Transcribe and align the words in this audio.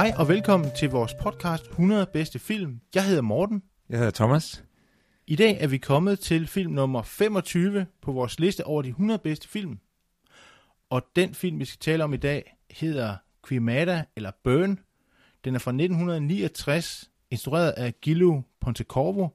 Hej 0.00 0.12
og 0.18 0.28
velkommen 0.28 0.70
til 0.76 0.90
vores 0.90 1.14
podcast 1.14 1.66
100 1.66 2.06
bedste 2.12 2.38
film. 2.38 2.80
Jeg 2.94 3.06
hedder 3.06 3.22
Morten. 3.22 3.62
Jeg 3.88 3.98
hedder 3.98 4.12
Thomas. 4.12 4.64
I 5.26 5.36
dag 5.36 5.58
er 5.60 5.66
vi 5.66 5.78
kommet 5.78 6.20
til 6.20 6.46
film 6.46 6.72
nummer 6.72 7.02
25 7.02 7.86
på 8.02 8.12
vores 8.12 8.40
liste 8.40 8.64
over 8.66 8.82
de 8.82 8.88
100 8.88 9.18
bedste 9.18 9.48
film. 9.48 9.78
Og 10.90 11.02
den 11.16 11.34
film, 11.34 11.58
vi 11.58 11.64
skal 11.64 11.78
tale 11.78 12.04
om 12.04 12.14
i 12.14 12.16
dag, 12.16 12.56
hedder 12.70 13.16
Quimada 13.48 14.04
eller 14.16 14.30
Burn. 14.44 14.78
Den 15.44 15.54
er 15.54 15.58
fra 15.58 15.70
1969, 15.70 17.10
instrueret 17.30 17.70
af 17.70 17.94
Gillo 18.00 18.42
Pontecorvo, 18.60 19.28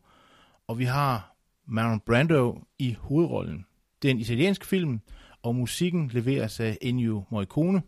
og 0.67 0.79
vi 0.79 0.85
har 0.85 1.35
Marlon 1.67 1.99
Brando 1.99 2.61
i 2.79 2.95
hovedrollen. 2.99 3.65
Det 4.01 4.07
er 4.07 4.11
en 4.11 4.19
italiensk 4.19 4.65
film, 4.65 4.99
og 5.41 5.55
musikken 5.55 6.11
leveres 6.13 6.59
af 6.59 6.77
Ennio 6.81 7.23
Morricone. 7.29 7.81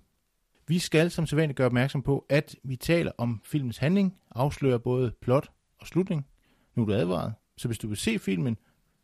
Vi 0.68 0.80
skal 0.80 1.12
som 1.12 1.28
sædvanligt 1.28 1.58
gøre 1.58 1.66
opmærksom 1.66 2.02
på, 2.02 2.26
at 2.30 2.56
vi 2.64 2.76
taler 2.76 3.12
om 3.18 3.42
filmens 3.46 3.78
handling, 3.78 4.18
afslører 4.32 4.78
både 4.78 5.14
plot 5.22 5.52
og 5.80 5.88
slutning. 5.88 6.28
Nu 6.76 6.82
er 6.82 6.86
du 6.86 6.94
advaret. 6.94 7.34
Så 7.58 7.68
hvis 7.68 7.78
du 7.78 7.88
vil 7.88 7.98
se 7.98 8.20
filmen, 8.20 8.58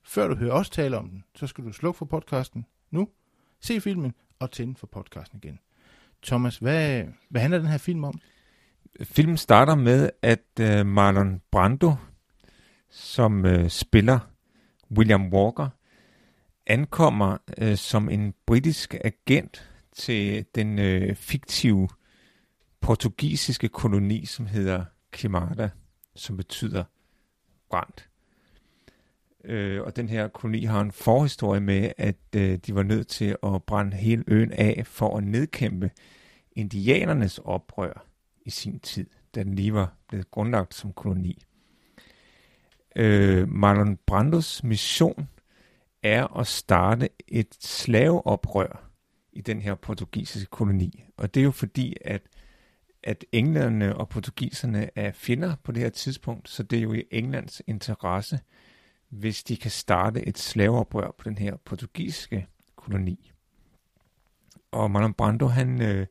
før 0.04 0.28
du 0.28 0.36
hører 0.36 0.54
os 0.54 0.70
tale 0.70 0.98
om 0.98 1.10
den, 1.10 1.24
så 1.36 1.48
skal 1.48 1.64
du 1.64 1.72
slukke 1.72 1.98
for 1.98 2.06
podcasten 2.06 2.66
nu, 2.92 3.10
se 3.62 3.82
filmen 3.82 4.14
og 4.40 4.52
tænde 4.52 4.76
for 4.76 4.88
podcasten 4.88 5.40
igen. 5.44 5.60
Thomas, 6.24 6.58
hvad, 6.58 7.04
hvad 7.30 7.42
handler 7.42 7.60
den 7.60 7.68
her 7.68 7.78
film 7.78 8.04
om? 8.04 8.20
Filmen 9.04 9.38
starter 9.38 9.76
med, 9.76 10.10
at 10.22 10.60
øh, 10.60 10.86
Marlon 10.86 11.42
Brando, 11.52 11.92
som 12.90 13.46
øh, 13.46 13.70
spiller 13.70 14.20
William 14.98 15.34
Walker, 15.34 15.70
ankommer 16.68 17.38
øh, 17.58 17.78
som 17.78 18.10
en 18.10 18.34
britisk 18.46 18.96
agent 19.04 19.73
til 19.96 20.46
den 20.56 20.80
øh, 20.80 21.16
fiktive 21.16 21.90
portugisiske 22.82 23.70
koloni, 23.70 24.26
som 24.26 24.46
hedder 24.46 24.86
Quimada, 25.14 25.70
som 26.16 26.38
betyder 26.38 26.84
brændt. 27.70 28.10
Øh, 29.44 29.82
og 29.82 29.96
den 29.96 30.10
her 30.10 30.28
koloni 30.28 30.64
har 30.64 30.82
en 30.82 30.92
forhistorie 30.92 31.62
med, 31.62 31.92
at 31.98 32.16
øh, 32.36 32.58
de 32.58 32.76
var 32.76 32.84
nødt 32.84 33.08
til 33.08 33.36
at 33.44 33.64
brænde 33.64 33.98
hele 33.98 34.24
øen 34.28 34.52
af 34.52 34.84
for 34.86 35.18
at 35.18 35.24
nedkæmpe 35.24 35.92
indianernes 36.52 37.40
oprør 37.40 38.06
i 38.46 38.50
sin 38.50 38.80
tid, 38.80 39.10
da 39.36 39.44
den 39.44 39.56
lige 39.56 39.74
var 39.74 39.94
blevet 40.08 40.32
grundlagt 40.32 40.74
som 40.74 40.94
koloni. 40.94 41.44
Øh, 42.96 43.50
Marlon 43.50 43.98
Brandos 44.06 44.64
mission 44.64 45.30
er 46.04 46.38
at 46.38 46.48
starte 46.48 47.10
et 47.28 47.56
slaveoprør 47.60 48.93
i 49.34 49.42
den 49.42 49.62
her 49.62 49.76
portugisiske 49.76 50.50
koloni. 50.50 51.04
Og 51.18 51.34
det 51.34 51.40
er 51.40 51.44
jo 51.44 51.52
fordi, 51.52 51.96
at, 52.02 52.22
at 53.04 53.26
englænderne 53.32 53.96
og 53.96 54.10
portugiserne 54.10 54.90
er 54.96 55.12
fjender 55.12 55.56
på 55.64 55.72
det 55.72 55.84
her 55.84 55.90
tidspunkt, 55.90 56.50
så 56.50 56.64
det 56.64 56.78
er 56.78 56.84
jo 56.84 56.94
i 56.94 57.04
Englands 57.12 57.62
interesse, 57.68 58.40
hvis 59.10 59.44
de 59.44 59.58
kan 59.58 59.72
starte 59.72 60.28
et 60.28 60.38
slaveoprør 60.38 61.12
på 61.18 61.30
den 61.30 61.38
her 61.38 61.56
portugisiske 61.56 62.48
koloni. 62.76 63.32
Og 64.72 64.92
Marlon 64.92 65.14
Brando, 65.14 65.48
han, 65.48 65.82
øh, 65.82 66.08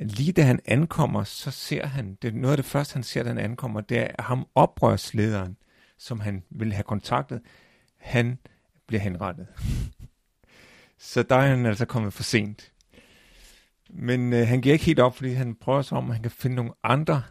lige 0.00 0.32
da 0.32 0.42
han 0.42 0.60
ankommer, 0.64 1.24
så 1.24 1.50
ser 1.50 1.86
han, 1.86 2.18
det 2.22 2.28
er 2.28 2.32
noget 2.32 2.52
af 2.52 2.56
det 2.56 2.66
første, 2.66 2.94
han 2.94 3.02
ser, 3.02 3.22
da 3.22 3.28
han 3.28 3.38
ankommer, 3.38 3.80
det 3.80 3.98
er 3.98 4.22
ham 4.22 4.46
oprørslederen, 4.54 5.56
som 5.98 6.20
han 6.20 6.42
vil 6.50 6.72
have 6.72 6.82
kontaktet, 6.82 7.40
han 7.96 8.38
bliver 8.86 9.00
henrettet 9.00 9.46
så 11.02 11.22
der 11.22 11.36
er 11.36 11.48
han 11.48 11.66
altså 11.66 11.86
kommet 11.86 12.12
for 12.12 12.22
sent. 12.22 12.72
Men 13.90 14.32
øh, 14.32 14.46
han 14.48 14.60
giver 14.60 14.72
ikke 14.72 14.84
helt 14.84 15.00
op, 15.00 15.16
fordi 15.16 15.32
han 15.32 15.54
prøver 15.54 15.82
sig 15.82 15.98
om, 15.98 16.10
at 16.10 16.14
han 16.14 16.22
kan 16.22 16.30
finde 16.30 16.56
nogle 16.56 16.72
andre 16.82 17.22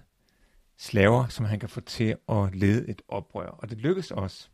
slaver, 0.78 1.28
som 1.28 1.46
han 1.46 1.60
kan 1.60 1.70
få 1.70 1.82
til 1.82 2.16
at 2.30 2.56
lede 2.56 2.90
et 2.90 3.02
oprør. 3.08 3.48
Og 3.48 3.70
det 3.70 3.78
lykkes 3.78 4.12
også. 4.12 4.50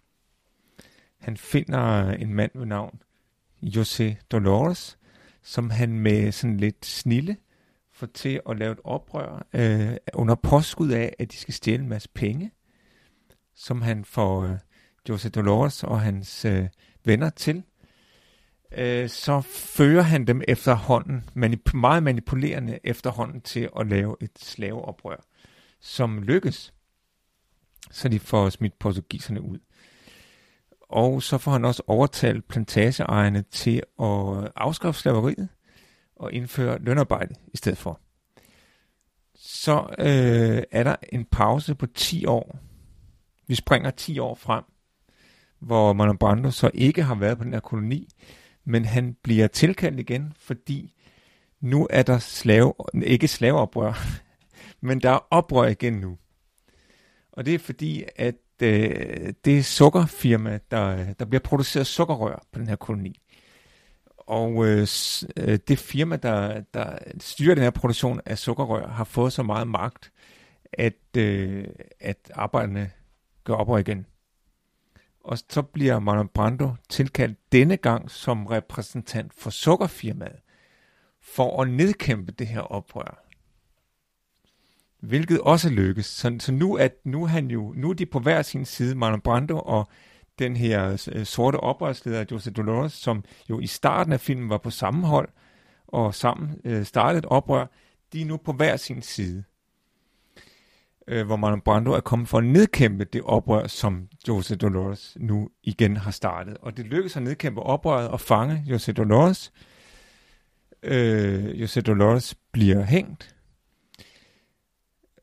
Han 1.18 1.38
finder 1.38 2.08
øh, 2.08 2.22
en 2.22 2.34
mand 2.34 2.52
ved 2.56 2.66
navn 2.66 3.02
José 3.64 4.16
Dolores, 4.32 4.98
som 5.44 5.70
han 5.70 6.00
med 6.00 6.32
sådan 6.32 6.58
lidt 6.58 6.86
snille 6.86 7.38
får 7.92 8.08
til 8.08 8.42
at 8.50 8.58
lave 8.58 8.72
et 8.72 8.80
oprør 8.84 9.48
øh, 9.54 9.98
under 10.14 10.36
påskud 10.36 10.90
af, 10.90 11.16
at 11.20 11.32
de 11.32 11.38
skal 11.38 11.54
stjæle 11.54 11.84
en 11.84 11.90
masse 11.90 12.10
penge, 12.10 12.52
som 13.56 13.82
han 13.82 14.06
får 14.06 14.44
øh, 14.44 14.58
José 15.10 15.30
Dolores 15.30 15.84
og 15.84 16.02
hans 16.02 16.46
øh, 16.46 16.68
venner 17.06 17.30
til. 17.30 17.64
Øh, 18.72 19.10
så 19.10 19.42
fører 19.42 20.02
han 20.02 20.26
dem 20.26 20.42
efterhånden, 20.48 21.30
manip- 21.36 21.74
meget 21.74 22.04
manipulerende 22.04 22.80
efterhånden 22.84 23.42
til 23.42 23.70
at 23.80 23.88
lave 23.88 24.16
et 24.22 24.32
slaveoprør, 24.40 25.26
som 25.80 26.24
lykkes, 26.24 26.74
så 27.92 28.10
de 28.10 28.20
får 28.20 28.50
smidt 28.50 28.80
portugiserne 28.80 29.42
ud. 29.42 29.60
Og 30.82 31.24
så 31.24 31.38
får 31.38 31.52
han 31.52 31.66
også 31.66 31.84
overtalt 31.88 32.48
plantageejerne 32.48 33.42
til 33.52 33.84
at 34.00 34.52
afskaffe 34.56 35.02
slaveriet 35.02 35.50
og 36.16 36.34
indføre 36.34 36.80
lønarbejde 36.80 37.36
i 37.54 37.58
stedet 37.58 37.78
for. 37.78 38.00
Så 39.36 39.96
øh, 40.00 40.64
er 40.72 40.84
der 40.84 40.96
en 41.14 41.26
pause 41.26 41.76
på 41.76 41.86
10 41.86 42.26
år. 42.26 42.60
Vi 43.48 43.56
springer 43.56 43.92
10 43.92 44.20
år 44.20 44.36
frem, 44.36 44.64
hvor 45.60 45.94
Marlon 45.94 46.18
Brando 46.18 46.52
så 46.52 46.72
ikke 46.74 47.04
har 47.04 47.16
været 47.16 47.38
på 47.38 47.44
den 47.44 47.54
her 47.54 47.60
koloni, 47.60 48.08
men 48.68 48.86
han 48.86 49.16
bliver 49.24 49.48
tilkaldt 49.48 50.00
igen, 50.00 50.34
fordi 50.40 50.94
nu 51.62 51.88
er 51.90 52.04
der 52.04 52.20
slave, 52.20 52.74
ikke 53.04 53.28
slaveoprør, 53.28 53.94
men 54.88 55.02
der 55.02 55.12
er 55.12 55.28
oprør 55.32 55.68
igen 55.68 55.94
nu. 55.94 56.18
Og 57.32 57.46
det 57.46 57.54
er 57.54 57.60
fordi, 57.60 58.04
at 58.16 58.36
øh, 58.64 59.34
det 59.46 59.66
sukkerfirma, 59.66 60.60
der, 60.72 61.14
der 61.14 61.26
bliver 61.26 61.42
produceret 61.42 61.88
sukkerrør 61.88 62.44
på 62.52 62.60
den 62.60 62.68
her 62.68 62.76
koloni. 62.76 63.20
Og 64.18 64.68
øh, 64.68 64.88
øh, 65.38 65.60
det 65.68 65.80
firma, 65.80 66.16
der, 66.16 66.62
der 66.74 66.98
styrer 67.20 67.56
den 67.56 67.64
her 67.64 67.72
produktion 67.72 68.22
af 68.26 68.38
sukkerrør, 68.38 68.88
har 68.88 69.04
fået 69.04 69.34
så 69.34 69.44
meget 69.44 69.68
magt, 69.68 70.12
at, 70.74 71.18
øh, 71.18 71.66
at 72.00 72.32
arbejderne 72.34 72.92
gør 73.44 73.54
oprør 73.54 73.78
igen. 73.78 74.06
Og 75.28 75.38
så 75.50 75.62
bliver 75.62 76.00
Marlon 76.00 76.28
Brando 76.28 76.76
tilkaldt 76.90 77.38
denne 77.52 77.78
gang 77.78 78.12
som 78.12 78.46
repræsentant 78.46 79.34
for 79.34 79.50
sukkerfirmaet, 79.50 80.40
for 81.22 81.62
at 81.62 81.70
nedkæmpe 81.70 82.32
det 82.32 82.48
her 82.48 82.62
oprør. 82.62 83.24
Hvilket 85.00 85.42
også 85.42 85.69
lykkes. 85.69 86.06
Så, 86.06 86.36
så 86.40 86.51
nu, 86.51 86.78
at, 86.78 86.96
nu, 87.04 87.24
er 87.24 87.28
han 87.28 87.51
jo, 87.51 87.74
nu 87.78 87.90
er 87.90 87.94
de 87.94 88.06
på 88.06 88.19
hver 88.19 88.42
sin 88.42 88.66
side, 88.66 88.96
Marlon 88.96 89.22
Brando 89.22 89.60
og 89.60 89.88
den 90.40 90.56
her 90.56 91.07
øh, 91.12 91.25
sorte 91.25 91.56
oprørsleder, 91.56 92.25
Jose 92.31 92.51
Dolores, 92.51 92.94
som 92.94 93.24
jo 93.50 93.60
i 93.60 93.68
starten 93.68 94.13
af 94.13 94.19
filmen 94.19 94.50
var 94.50 94.57
på 94.57 94.69
samme 94.69 95.07
hold, 95.07 95.30
og 95.88 96.16
sammen 96.16 96.62
øh, 96.63 96.86
startede 96.86 97.19
et 97.19 97.25
oprør, 97.25 97.66
de 98.13 98.22
er 98.22 98.25
nu 98.25 98.38
på 98.38 98.54
hver 98.54 98.78
sin 98.78 99.01
side. 99.01 99.44
Øh, 101.07 101.25
hvor 101.25 101.36
Marlon 101.36 101.62
Brando 101.62 101.92
er 101.92 102.00
kommet 102.00 102.27
for 102.27 102.38
at 102.38 102.44
nedkæmpe 102.44 103.06
det 103.06 103.21
oprør, 103.21 103.68
som 103.68 104.07
Jose 104.27 104.56
Dolores 104.56 105.18
nu 105.19 105.50
igen 105.63 105.98
har 105.98 106.12
startet. 106.12 106.57
Og 106.57 106.77
det 106.77 106.86
lykkedes 106.86 107.18
at 107.18 107.24
nedkæmpe 107.24 107.62
oprøret 107.62 108.09
og 108.09 108.21
fange 108.21 108.63
Jose 108.65 108.94
Dolores. 108.94 109.54
Øh, 110.83 111.62
Jose 111.62 111.81
Dolores 111.81 112.36
bliver 112.51 112.83
hængt, 112.83 113.36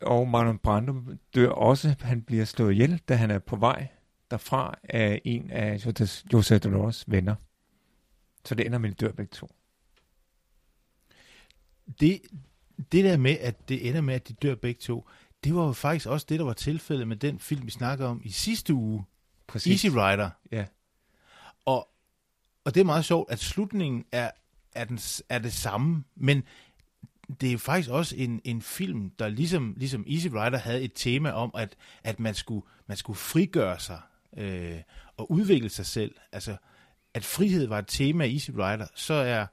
og 0.00 0.28
Marlon 0.28 0.58
Brando 0.58 0.94
dør 1.34 1.48
også. 1.48 1.94
Han 2.00 2.22
bliver 2.22 2.44
slået 2.44 2.72
ihjel, 2.72 3.00
da 3.08 3.14
han 3.14 3.30
er 3.30 3.38
på 3.38 3.56
vej 3.56 3.87
derfra 4.30 4.78
af 4.84 5.20
en 5.25 5.50
af 5.50 5.87
Jose 6.32 6.58
Dolores 6.58 7.04
venner. 7.06 7.34
Så 8.44 8.54
det 8.54 8.66
ender 8.66 8.78
med, 8.78 8.90
at 8.90 9.00
de 9.00 9.06
dør 9.06 9.12
begge 9.12 9.30
to. 9.30 9.50
Det, 12.00 12.20
det 12.92 13.04
der 13.04 13.16
med, 13.16 13.37
at 13.40 13.69
det 13.69 13.88
ender 13.88 14.00
med, 14.00 14.14
at 14.14 14.28
de 14.28 14.32
dør 14.32 14.54
begge 14.54 14.80
to, 14.80 15.08
det 15.44 15.55
var 15.55 15.67
jo 15.67 15.73
faktisk 15.73 16.06
også 16.06 16.26
det, 16.29 16.38
der 16.38 16.44
var 16.44 16.52
tilfældet 16.52 17.08
med 17.08 17.17
den 17.17 17.38
film, 17.38 17.67
vi 17.67 17.70
snakkede 17.70 18.08
om 18.08 18.20
i 18.25 18.31
sidste 18.31 18.75
uge. 18.75 19.05
Præcis. 19.46 19.85
Easy 19.85 19.96
Rider. 19.96 20.31
Ja. 20.52 20.64
og 22.64 22.75
det 22.75 22.81
er 22.81 22.85
meget 22.85 23.05
sjovt, 23.05 23.31
at 23.31 23.38
slutningen 23.38 24.05
er, 24.12 24.31
er, 24.75 24.85
den, 24.85 24.99
er 25.29 25.38
det 25.38 25.52
samme, 25.52 26.05
men 26.17 26.43
det 27.41 27.52
er 27.52 27.58
faktisk 27.58 27.91
også 27.91 28.17
en, 28.17 28.41
en 28.44 28.62
film, 28.62 29.11
der 29.11 29.29
ligesom, 29.29 29.75
ligesom 29.76 30.05
Easy 30.08 30.26
Rider 30.26 30.58
havde 30.58 30.82
et 30.82 30.93
tema 30.94 31.31
om, 31.31 31.50
at, 31.55 31.76
at 32.05 32.20
man, 32.20 32.35
skulle, 32.35 32.67
man 32.87 32.97
skulle 32.97 33.17
frigøre 33.17 33.81
sig 33.81 34.00
øh, 34.37 34.81
og 35.17 35.31
udvikle 35.31 35.69
sig 35.69 35.87
selv. 35.87 36.14
Altså, 36.32 36.56
at 37.14 37.25
frihed 37.25 37.67
var 37.67 37.79
et 37.79 37.88
tema 37.88 38.25
i 38.25 38.35
Easy 38.35 38.50
Rider, 38.50 38.87
så 38.94 39.14
er 39.14 39.47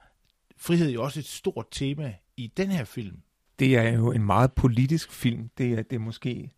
frihed 0.57 0.89
jo 0.89 1.03
også 1.03 1.19
et 1.19 1.25
stort 1.25 1.65
tema 1.71 2.15
i 2.37 2.47
den 2.47 2.71
her 2.71 2.83
film. 2.83 3.21
Det 3.61 3.77
er 3.77 3.93
jo 3.93 4.11
en 4.11 4.23
meget 4.23 4.53
politisk 4.53 5.11
film. 5.11 5.49
Det 5.57 5.73
er, 5.73 5.81
det 5.81 5.95
er 5.95 5.99
måske, 5.99 6.51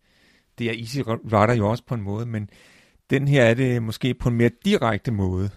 det 0.58 0.66
er 0.66 0.72
Easy 0.72 0.98
Rider 1.06 1.54
jo 1.54 1.70
også 1.70 1.84
på 1.86 1.94
en 1.94 2.00
måde, 2.00 2.26
men 2.26 2.50
den 3.10 3.28
her 3.28 3.44
er 3.44 3.54
det 3.54 3.82
måske 3.82 4.14
på 4.14 4.28
en 4.28 4.34
mere 4.34 4.50
direkte 4.64 5.10
måde. 5.10 5.50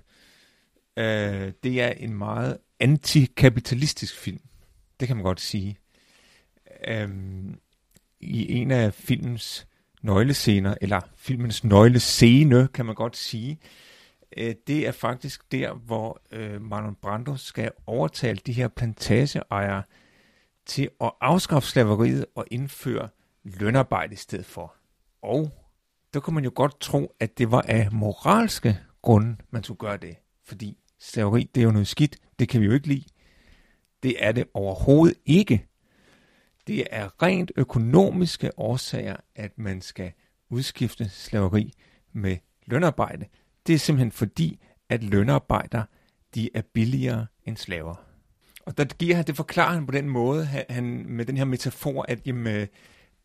Øh, 0.98 1.52
det 1.64 1.82
er 1.82 1.92
en 1.92 2.14
meget 2.14 2.58
antikapitalistisk 2.80 4.16
film. 4.16 4.40
Det 5.00 5.08
kan 5.08 5.18
man 5.18 5.24
godt 5.24 5.42
sige. 5.42 5.78
Øh, 6.88 7.10
I 8.20 8.54
en 8.54 8.72
af 8.72 8.94
filmens 8.94 9.68
nøglescener, 10.02 10.76
eller 10.82 11.02
filmens 11.16 11.64
nøglescene, 11.64 12.68
kan 12.74 12.86
man 12.86 12.96
godt 12.96 13.18
sige, 13.18 13.60
øh, 14.38 14.56
det 14.68 14.88
er 14.88 14.92
faktisk 14.92 15.52
der, 15.52 15.74
hvor 15.74 16.22
øh, 16.32 16.62
Marlon 16.62 16.96
Brando 17.02 17.36
skal 17.36 17.72
overtale 17.86 18.40
de 18.46 18.54
her 18.54 18.68
plantageejere 18.68 19.84
til 20.68 20.90
at 21.02 21.12
afskaffe 21.22 21.70
slaveriet 21.70 22.26
og 22.36 22.46
indføre 22.52 23.10
lønarbejde 23.44 24.14
i 24.14 24.18
stedet 24.18 24.46
for. 24.46 24.76
Og 25.22 25.52
der 26.14 26.20
kunne 26.20 26.34
man 26.34 26.44
jo 26.44 26.52
godt 26.56 26.80
tro, 26.80 27.16
at 27.20 27.38
det 27.38 27.52
var 27.52 27.62
af 27.62 27.92
moralske 27.92 28.80
grunde, 29.02 29.36
man 29.50 29.64
skulle 29.64 29.78
gøre 29.78 29.98
det. 29.98 30.16
Fordi 30.44 30.78
slaveri, 31.00 31.50
det 31.56 31.62
er 31.62 31.66
jo 31.66 31.72
noget 31.72 31.88
skidt, 31.88 32.18
det 32.40 32.50
kan 32.50 32.62
vi 32.62 32.66
jo 32.66 32.72
ikke 32.72 32.88
lide. 32.88 33.06
Det 34.04 34.16
er 34.20 34.32
det 34.32 34.48
overhovedet 34.54 35.18
ikke. 35.26 35.68
Det 36.68 36.88
er 36.92 37.24
rent 37.24 37.52
økonomiske 37.56 38.60
årsager, 38.60 39.16
at 39.36 39.58
man 39.58 39.82
skal 39.82 40.12
udskifte 40.50 41.10
slaveri 41.10 41.74
med 42.14 42.38
lønarbejde. 42.66 43.26
Det 43.68 43.76
er 43.76 43.80
simpelthen 43.80 44.12
fordi, 44.12 44.60
at 44.90 45.04
lønarbejdere, 45.04 45.86
de 46.36 46.50
er 46.54 46.62
billigere 46.62 47.28
end 47.46 47.58
slaver. 47.58 48.07
Og 48.68 48.78
der 48.78 48.86
giver 48.86 49.16
han, 49.16 49.26
det 49.28 49.36
forklarer 49.36 49.74
han 49.74 49.86
på 49.86 49.92
den 49.92 50.10
måde, 50.10 50.46
han, 50.46 51.06
med 51.08 51.26
den 51.26 51.38
her 51.38 51.46
metafor, 51.46 52.06
at 52.08 52.20
jamen, 52.26 52.56
øh, 52.56 52.68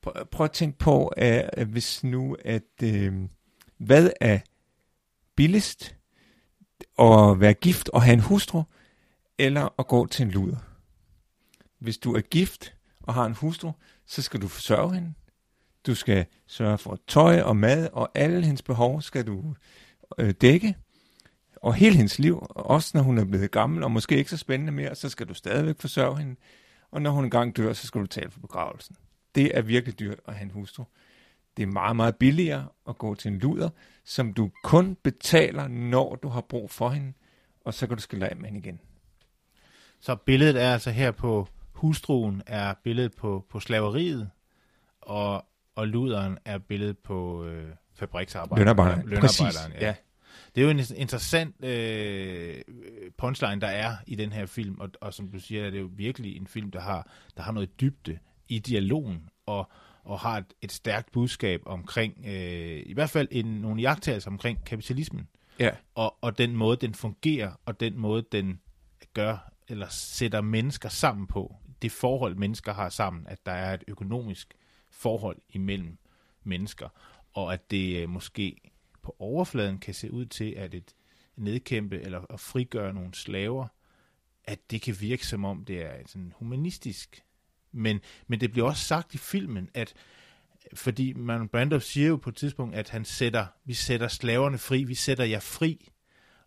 prøv, 0.02 0.12
prøv 0.30 0.44
at 0.44 0.52
tænke 0.52 0.78
på, 0.78 1.12
øh, 1.16 1.40
at 1.52 1.66
hvis 1.66 2.04
nu, 2.04 2.36
at 2.44 2.82
øh, 2.82 3.14
hvad 3.78 4.10
er 4.20 4.38
billigst? 5.36 5.96
At 6.98 7.40
være 7.40 7.54
gift 7.54 7.88
og 7.88 8.02
have 8.02 8.12
en 8.12 8.20
hustru, 8.20 8.62
eller 9.38 9.74
at 9.78 9.86
gå 9.86 10.06
til 10.06 10.22
en 10.22 10.30
luder? 10.30 10.56
Hvis 11.78 11.98
du 11.98 12.14
er 12.14 12.20
gift 12.20 12.74
og 13.02 13.14
har 13.14 13.26
en 13.26 13.34
hustru, 13.34 13.72
så 14.06 14.22
skal 14.22 14.40
du 14.42 14.48
forsørge 14.48 14.94
hende. 14.94 15.12
Du 15.86 15.94
skal 15.94 16.26
sørge 16.46 16.78
for 16.78 16.98
tøj 17.06 17.40
og 17.40 17.56
mad, 17.56 17.88
og 17.92 18.10
alle 18.14 18.44
hendes 18.44 18.62
behov 18.62 19.02
skal 19.02 19.26
du 19.26 19.54
øh, 20.18 20.30
dække. 20.40 20.76
Og 21.62 21.74
hele 21.74 21.96
hendes 21.96 22.18
liv, 22.18 22.46
også 22.50 22.90
når 22.94 23.02
hun 23.02 23.18
er 23.18 23.24
blevet 23.24 23.50
gammel 23.50 23.82
og 23.82 23.90
måske 23.90 24.16
ikke 24.16 24.30
så 24.30 24.36
spændende 24.36 24.72
mere, 24.72 24.94
så 24.94 25.08
skal 25.08 25.28
du 25.28 25.34
stadigvæk 25.34 25.80
forsørge 25.80 26.18
hende. 26.18 26.36
Og 26.90 27.02
når 27.02 27.10
hun 27.10 27.24
engang 27.24 27.56
dør, 27.56 27.72
så 27.72 27.86
skal 27.86 28.00
du 28.00 28.06
tale 28.06 28.30
for 28.30 28.40
begravelsen. 28.40 28.96
Det 29.34 29.58
er 29.58 29.62
virkelig 29.62 29.98
dyrt 29.98 30.20
at 30.28 30.34
have 30.34 30.44
en 30.44 30.50
hustru. 30.50 30.84
Det 31.56 31.62
er 31.62 31.66
meget, 31.66 31.96
meget 31.96 32.16
billigere 32.16 32.66
at 32.88 32.98
gå 32.98 33.14
til 33.14 33.32
en 33.32 33.38
luder, 33.38 33.70
som 34.04 34.32
du 34.32 34.50
kun 34.64 34.96
betaler, 35.02 35.68
når 35.68 36.14
du 36.14 36.28
har 36.28 36.40
brug 36.40 36.70
for 36.70 36.88
hende, 36.88 37.12
og 37.64 37.74
så 37.74 37.86
kan 37.86 37.96
du 37.96 38.02
skille 38.02 38.28
af 38.28 38.36
med 38.36 38.44
hende 38.44 38.58
igen. 38.58 38.80
Så 40.00 40.16
billedet 40.16 40.62
er 40.62 40.72
altså 40.72 40.90
her 40.90 41.10
på 41.10 41.48
hustruen, 41.72 42.42
er 42.46 42.74
billedet 42.84 43.14
på, 43.14 43.46
på 43.50 43.60
slaveriet, 43.60 44.30
og, 45.00 45.44
og 45.76 45.88
luderen 45.88 46.38
er 46.44 46.58
billedet 46.58 46.98
på 46.98 47.44
øh, 47.44 47.68
fabriksarbejderen. 47.94 48.58
Lønarbejderen. 48.58 49.08
Lønarbejderen, 49.08 49.72
ja. 49.72 49.86
ja. 49.86 49.94
Det 50.54 50.60
er 50.60 50.64
jo 50.64 50.70
en 50.70 50.80
interessant 50.96 51.64
øh, 51.64 52.62
punchline, 53.18 53.60
der 53.60 53.66
er 53.66 53.96
i 54.06 54.14
den 54.14 54.32
her 54.32 54.46
film, 54.46 54.80
og, 54.80 54.90
og 55.00 55.14
som 55.14 55.28
du 55.28 55.40
siger, 55.40 55.66
er 55.66 55.70
det 55.70 55.80
jo 55.80 55.90
virkelig 55.92 56.36
en 56.36 56.46
film, 56.46 56.70
der 56.70 56.80
har, 56.80 57.10
der 57.36 57.42
har 57.42 57.52
noget 57.52 57.80
dybde 57.80 58.18
i 58.48 58.58
dialogen, 58.58 59.28
og, 59.46 59.70
og 60.04 60.20
har 60.20 60.38
et, 60.38 60.54
et 60.62 60.72
stærkt 60.72 61.12
budskab 61.12 61.62
omkring, 61.66 62.24
øh, 62.26 62.82
i 62.86 62.92
hvert 62.92 63.10
fald 63.10 63.28
en, 63.30 63.46
nogle 63.46 63.82
jagttagelser 63.82 64.30
omkring 64.30 64.64
kapitalismen, 64.64 65.28
ja. 65.58 65.70
og, 65.94 66.16
og 66.20 66.38
den 66.38 66.56
måde, 66.56 66.76
den 66.76 66.94
fungerer, 66.94 67.52
og 67.64 67.80
den 67.80 67.98
måde, 67.98 68.24
den 68.32 68.60
gør, 69.14 69.52
eller 69.68 69.86
sætter 69.90 70.40
mennesker 70.40 70.88
sammen 70.88 71.26
på, 71.26 71.56
det 71.82 71.92
forhold, 71.92 72.34
mennesker 72.36 72.74
har 72.74 72.88
sammen, 72.88 73.26
at 73.26 73.46
der 73.46 73.52
er 73.52 73.74
et 73.74 73.84
økonomisk 73.88 74.54
forhold 74.90 75.36
imellem 75.50 75.98
mennesker, 76.44 76.88
og 77.32 77.52
at 77.52 77.70
det 77.70 78.02
øh, 78.02 78.08
måske 78.08 78.71
på 79.02 79.16
overfladen 79.18 79.78
kan 79.78 79.94
se 79.94 80.12
ud 80.12 80.26
til, 80.26 80.50
at 80.50 80.74
et 80.74 80.94
nedkæmpe 81.36 82.00
eller 82.00 82.32
at 82.32 82.40
frigøre 82.40 82.94
nogle 82.94 83.14
slaver, 83.14 83.66
at 84.44 84.70
det 84.70 84.82
kan 84.82 84.96
virke 85.00 85.26
som 85.26 85.44
om, 85.44 85.64
det 85.64 85.82
er 85.82 85.92
sådan 86.06 86.32
humanistisk 86.36 87.24
men, 87.72 88.00
men 88.26 88.40
det 88.40 88.52
bliver 88.52 88.66
også 88.66 88.84
sagt 88.84 89.14
i 89.14 89.18
filmen, 89.18 89.68
at 89.74 89.94
fordi 90.74 91.12
Marlon 91.12 91.48
Brando 91.48 91.80
siger 91.80 92.08
jo 92.08 92.16
på 92.16 92.30
et 92.30 92.36
tidspunkt, 92.36 92.74
at 92.74 92.88
han 92.88 93.04
sætter, 93.04 93.46
vi 93.64 93.74
sætter 93.74 94.08
slaverne 94.08 94.58
fri, 94.58 94.84
vi 94.84 94.94
sætter 94.94 95.24
jer 95.24 95.40
fri. 95.40 95.88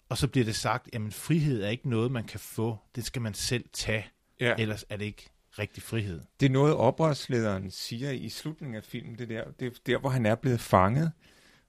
Og 0.10 0.18
så 0.18 0.28
bliver 0.28 0.46
det 0.46 0.56
sagt, 0.56 0.90
jamen 0.94 1.12
frihed 1.12 1.63
er 1.63 1.69
ikke 1.69 1.90
noget, 1.90 2.12
man 2.12 2.24
kan 2.24 2.40
få. 2.40 2.78
Det 2.96 3.06
skal 3.06 3.22
man 3.22 3.34
selv 3.34 3.66
tage. 3.74 4.08
Ja. 4.40 4.56
Ellers 4.58 4.86
er 4.90 4.98
det 4.98 5.06
ikke 5.06 5.30
rigtig 5.60 5.84
frihed. 5.84 6.22
Det 6.40 6.46
er 6.46 6.50
noget, 6.50 6.74
oprørslederen 6.74 7.72
siger 7.72 8.12
i 8.12 8.30
slutningen 8.30 8.75
af 8.75 8.84
filmen. 8.84 9.18
Det, 9.18 9.30
der, 9.30 9.44
det 9.60 9.66
er 9.66 9.72
der, 9.86 10.00
hvor 10.00 10.10
han 10.10 10.25
er 10.25 10.36
blevet 10.36 10.60
fanget. 10.60 11.12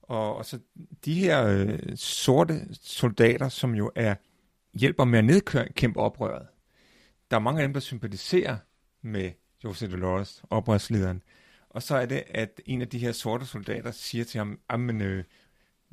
Og, 0.06 0.36
og 0.36 0.46
så 0.46 0.58
de 1.04 1.14
her 1.14 1.46
øh, 1.46 1.78
sorte 1.96 2.68
soldater, 2.82 3.48
som 3.48 3.74
jo 3.74 3.92
er 3.94 4.14
hjælper 4.74 5.04
med 5.04 5.18
at 5.18 5.24
nedkæmpe 5.24 6.00
oprøret. 6.00 6.46
Der 7.30 7.36
er 7.36 7.40
mange 7.40 7.62
af 7.62 7.68
dem, 7.68 7.72
der 7.72 7.80
sympatiserer 7.80 8.56
med 9.02 9.30
Jose 9.64 9.90
Dolores, 9.90 10.42
oprørslederen. 10.50 11.22
Og 11.70 11.82
så 11.82 11.96
er 11.96 12.06
det, 12.06 12.22
at 12.28 12.60
en 12.66 12.82
af 12.82 12.88
de 12.88 12.98
her 12.98 13.12
sorte 13.12 13.46
soldater 13.46 13.90
siger 13.90 14.24
til 14.24 14.38
ham, 14.38 14.60
ah, 14.68 14.80
men 14.80 15.00
øh, 15.00 15.24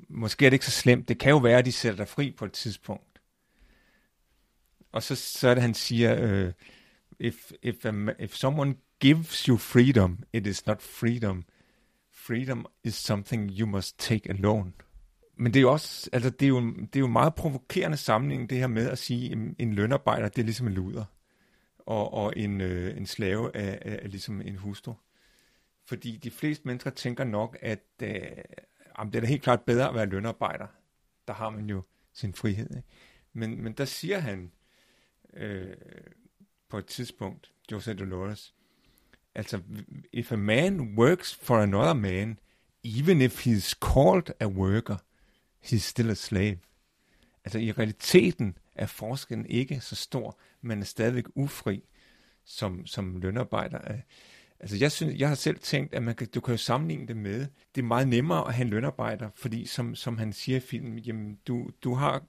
måske 0.09 0.45
er 0.45 0.49
det 0.49 0.55
ikke 0.55 0.65
så 0.65 0.71
slemt, 0.71 1.07
det 1.07 1.19
kan 1.19 1.29
jo 1.29 1.37
være, 1.37 1.57
at 1.57 1.65
de 1.65 1.71
sætter 1.71 1.97
dig 1.97 2.07
fri 2.07 2.31
på 2.31 2.45
et 2.45 2.51
tidspunkt. 2.51 3.21
Og 4.91 5.03
så, 5.03 5.15
så 5.15 5.47
er 5.47 5.53
det, 5.53 5.61
han 5.61 5.73
siger, 5.73 6.15
øh, 6.21 6.51
if, 7.19 7.51
if, 7.61 7.85
um, 7.85 8.09
if 8.19 8.35
someone 8.35 8.75
gives 8.99 9.45
you 9.45 9.57
freedom, 9.57 10.23
it 10.33 10.47
is 10.47 10.65
not 10.65 10.81
freedom. 10.81 11.45
Freedom 12.27 12.65
is 12.83 12.95
something 12.95 13.51
you 13.59 13.67
must 13.67 13.99
take 13.99 14.29
alone. 14.29 14.73
Men 15.35 15.53
det 15.53 15.59
er 15.59 15.61
jo 15.61 15.71
også, 15.71 16.09
altså 16.13 16.29
det 16.29 16.45
er 16.45 16.49
jo, 16.49 16.61
det 16.61 16.95
er 16.95 16.99
jo 16.99 17.05
en 17.05 17.11
meget 17.11 17.35
provokerende 17.35 17.97
sammenligning, 17.97 18.49
det 18.49 18.57
her 18.57 18.67
med 18.67 18.89
at 18.89 18.97
sige, 18.97 19.31
at 19.31 19.37
en 19.59 19.73
lønarbejder, 19.73 20.29
det 20.29 20.41
er 20.41 20.45
ligesom 20.45 20.67
en 20.67 20.73
luder 20.73 21.05
og, 21.79 22.13
og 22.13 22.33
en, 22.37 22.61
øh, 22.61 22.97
en 22.97 23.05
slave 23.05 23.55
er, 23.55 23.77
er, 23.81 23.99
er 24.01 24.07
ligesom 24.07 24.41
en 24.41 24.55
hustru. 24.55 24.93
Fordi 25.85 26.17
de 26.17 26.31
fleste 26.31 26.67
mennesker 26.67 26.91
tænker 26.91 27.23
nok, 27.23 27.57
at 27.61 27.83
øh, 28.03 28.09
jamen, 28.99 29.13
det 29.13 29.15
er 29.15 29.21
da 29.21 29.27
helt 29.27 29.43
klart 29.43 29.61
bedre 29.61 29.89
at 29.89 29.95
være 29.95 30.05
lønarbejder. 30.05 30.67
Der 31.27 31.33
har 31.33 31.49
man 31.49 31.69
jo 31.69 31.81
sin 32.13 32.33
frihed. 32.33 32.75
Ikke? 32.75 32.87
Men, 33.33 33.63
men 33.63 33.73
der 33.73 33.85
siger 33.85 34.19
han 34.19 34.51
øh, 35.33 35.75
på 36.69 36.77
et 36.77 36.85
tidspunkt, 36.85 37.51
Jose 37.71 37.93
Dolores, 37.93 38.55
altså, 39.35 39.61
if 40.13 40.31
a 40.31 40.35
man 40.35 40.97
works 40.97 41.35
for 41.35 41.57
another 41.57 41.93
man, 41.93 42.39
even 42.83 43.21
if 43.21 43.45
he's 43.47 43.73
called 43.73 44.33
a 44.39 44.47
worker, 44.47 44.97
he's 45.61 45.83
still 45.83 46.11
a 46.11 46.15
slave. 46.15 46.57
Altså 47.45 47.59
i 47.59 47.71
realiteten 47.71 48.57
er 48.75 48.85
forskellen 48.85 49.45
ikke 49.45 49.79
så 49.79 49.95
stor, 49.95 50.39
men 50.61 50.79
er 50.79 50.85
stadigvæk 50.85 51.25
ufri 51.35 51.83
som, 52.45 52.85
som 52.85 53.17
lønarbejder. 53.17 53.77
Altså 54.59 54.77
jeg, 54.77 54.91
synes, 54.91 55.19
jeg 55.19 55.27
har 55.27 55.35
selv 55.35 55.59
tænkt, 55.59 55.93
at 55.93 56.03
man 56.03 56.15
kan, 56.15 56.27
du 56.27 56.41
kan 56.41 56.53
jo 56.53 56.57
sammenligne 56.57 57.07
det 57.07 57.17
med, 57.17 57.47
det 57.75 57.81
er 57.81 57.85
meget 57.85 58.07
nemmere 58.07 58.47
at 58.47 58.53
have 58.53 58.65
en 58.65 58.69
lønarbejder, 58.69 59.29
fordi 59.35 59.65
som, 59.65 59.95
som 59.95 60.17
han 60.17 60.33
siger 60.33 60.57
i 60.57 60.59
filmen, 60.59 60.99
jamen 60.99 61.39
du, 61.47 61.69
du 61.83 61.93
har 61.93 62.23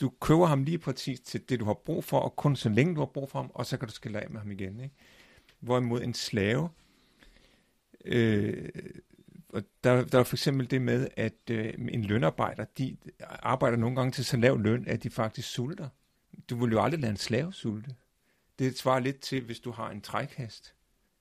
du 0.00 0.12
køber 0.20 0.46
ham 0.46 0.64
lige 0.64 0.78
præcis 0.78 1.20
til 1.20 1.48
det, 1.48 1.60
du 1.60 1.64
har 1.64 1.74
brug 1.74 2.04
for, 2.04 2.18
og 2.18 2.36
kun 2.36 2.56
så 2.56 2.68
længe 2.68 2.94
du 2.94 3.00
har 3.00 3.06
brug 3.06 3.30
for 3.30 3.38
ham, 3.38 3.50
og 3.54 3.66
så 3.66 3.76
kan 3.76 3.88
du 3.88 3.94
skille 3.94 4.20
af 4.20 4.30
med 4.30 4.40
ham 4.40 4.50
igen. 4.50 4.80
Ikke? 4.80 4.94
Hvorimod 5.60 6.02
en 6.02 6.14
slave, 6.14 6.68
øh, 8.04 8.68
og 9.48 9.62
der, 9.84 10.04
der 10.04 10.18
er 10.18 10.22
for 10.22 10.36
eksempel 10.36 10.70
det 10.70 10.82
med, 10.82 11.08
at 11.16 11.34
øh, 11.50 11.74
en 11.78 12.04
lønarbejder, 12.04 12.64
de 12.64 12.96
arbejder 13.20 13.76
nogle 13.76 13.96
gange 13.96 14.12
til 14.12 14.24
så 14.24 14.36
lav 14.36 14.60
løn, 14.60 14.88
at 14.88 15.02
de 15.02 15.10
faktisk 15.10 15.48
sulter. 15.48 15.88
Du 16.50 16.56
vil 16.56 16.72
jo 16.72 16.82
aldrig 16.82 17.00
lade 17.00 17.10
en 17.10 17.16
slave 17.16 17.52
sulte. 17.52 17.94
Det 18.58 18.78
svarer 18.78 19.00
lidt 19.00 19.20
til, 19.20 19.42
hvis 19.42 19.60
du 19.60 19.70
har 19.70 19.90
en 19.90 20.00
trækhest, 20.00 20.74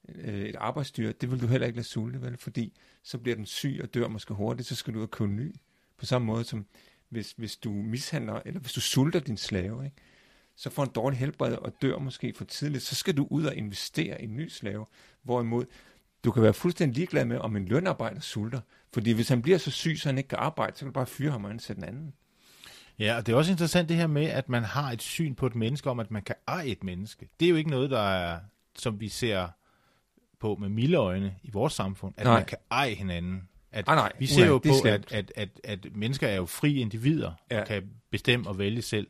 øh, 0.10 0.41
et 0.41 0.56
arbejdsdyr, 0.56 1.12
det 1.12 1.32
vil 1.32 1.41
du 1.41 1.48
heller 1.48 1.67
ikke 1.67 1.77
lade 1.77 1.88
sulte, 1.88 2.22
vel? 2.22 2.38
Fordi 2.38 2.74
så 3.03 3.17
bliver 3.17 3.36
den 3.36 3.46
syg 3.46 3.79
og 3.84 3.94
dør 3.94 4.08
måske 4.08 4.34
hurtigt, 4.34 4.67
så 4.67 4.75
skal 4.75 4.94
du 4.94 5.00
ud 5.00 5.03
og 5.03 5.12
købe 5.12 5.32
ny. 5.32 5.56
På 5.98 6.06
samme 6.06 6.25
måde 6.25 6.44
som, 6.44 6.65
hvis, 7.10 7.32
hvis 7.32 7.56
du 7.56 7.72
mishandler, 7.72 8.41
eller 8.46 8.60
hvis 8.60 8.74
du 8.74 8.82
sulter 8.82 9.20
din 9.20 9.38
slave, 9.38 9.86
ikke? 9.86 9.98
Så 10.58 10.70
får 10.70 10.84
en 10.84 10.90
dårlig 10.96 11.20
helbred 11.20 11.56
og 11.56 11.74
dør 11.82 11.98
måske 11.98 12.34
for 12.38 12.46
tidligt, 12.46 12.84
så 12.84 12.96
skal 12.96 13.18
du 13.18 13.28
ud 13.30 13.46
og 13.46 13.56
investere 13.56 14.22
i 14.22 14.24
en 14.24 14.36
ny 14.36 14.48
slave. 14.50 14.86
Hvorimod, 15.24 15.66
du 16.24 16.32
kan 16.32 16.44
være 16.44 16.54
fuldstændig 16.54 16.96
ligeglad 16.96 17.26
med, 17.26 17.38
om 17.38 17.56
en 17.56 17.66
lønarbejder 17.66 18.20
sulter. 18.20 18.60
Fordi 18.94 19.12
hvis 19.12 19.30
han 19.30 19.42
bliver 19.42 19.58
så 19.58 19.72
syg, 19.72 19.98
så 20.00 20.10
han 20.10 20.18
ikke 20.18 20.28
kan 20.28 20.38
arbejde, 20.38 20.74
så 20.76 20.80
kan 20.80 20.88
du 20.88 20.92
bare 20.94 21.06
fyre 21.06 21.32
ham 21.32 21.46
og 21.46 21.52
ansætte 21.52 21.80
en 21.82 21.88
anden. 21.88 22.14
Ja, 23.00 23.18
og 23.18 23.26
det 23.26 23.34
er 23.34 23.38
også 23.38 23.52
interessant 23.52 23.90
det 23.90 23.98
her 23.98 24.08
med, 24.08 24.26
at 24.26 24.50
man 24.50 24.64
har 24.64 24.92
et 24.92 25.02
syn 25.02 25.36
på 25.36 25.46
et 25.46 25.56
menneske 25.56 25.90
om, 25.90 26.00
at 26.00 26.12
man 26.12 26.22
kan 26.22 26.36
eje 26.48 26.68
et 26.68 26.84
menneske. 26.84 27.30
Det 27.40 27.46
er 27.46 27.50
jo 27.50 27.56
ikke 27.56 27.70
noget, 27.70 27.90
der 27.90 28.00
er, 28.00 28.40
som 28.78 29.00
vi 29.00 29.10
ser 29.10 29.48
på 30.40 30.56
med 30.56 30.70
milde 30.70 30.98
øjne 30.98 31.36
i 31.44 31.50
vores 31.54 31.74
samfund, 31.74 32.14
at 32.18 32.24
Nej. 32.26 32.34
man 32.34 32.46
kan 32.46 32.58
eje 32.72 32.94
hinanden. 32.94 33.48
At 33.72 33.84
Ah, 33.88 33.96
nej. 33.96 34.12
vi 34.20 34.26
ser 34.26 34.42
Uha, 34.42 34.48
jo 34.48 34.58
på, 34.58 34.88
at, 34.88 35.12
at, 35.12 35.32
at, 35.36 35.50
at 35.64 35.88
mennesker 35.96 36.28
er 36.28 36.36
jo 36.36 36.46
frie 36.46 36.76
individer 36.80 37.32
Ja. 37.52 37.62
og 37.62 37.68
kan 37.68 37.90
bestemme 38.10 38.48
og 38.50 38.58
vælge 38.58 38.82
selv. 38.82 39.08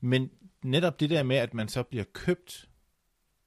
Men 0.00 0.30
netop 0.62 1.00
det 1.00 1.10
der 1.10 1.22
med, 1.22 1.36
at 1.36 1.54
man 1.54 1.68
så 1.68 1.82
bliver 1.82 2.04
købt 2.12 2.68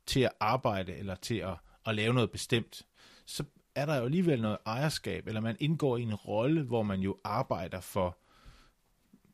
til 0.05 0.19
at 0.19 0.31
arbejde 0.39 0.95
eller 0.95 1.15
til 1.15 1.35
at, 1.35 1.53
at 1.85 1.95
lave 1.95 2.13
noget 2.13 2.31
bestemt, 2.31 2.81
så 3.25 3.43
er 3.75 3.85
der 3.85 3.95
jo 3.97 4.05
alligevel 4.05 4.41
noget 4.41 4.57
ejerskab, 4.65 5.27
eller 5.27 5.41
man 5.41 5.55
indgår 5.59 5.97
i 5.97 6.01
en 6.01 6.15
rolle, 6.15 6.61
hvor 6.63 6.83
man 6.83 6.99
jo 6.99 7.17
arbejder 7.23 7.81
for 7.81 8.17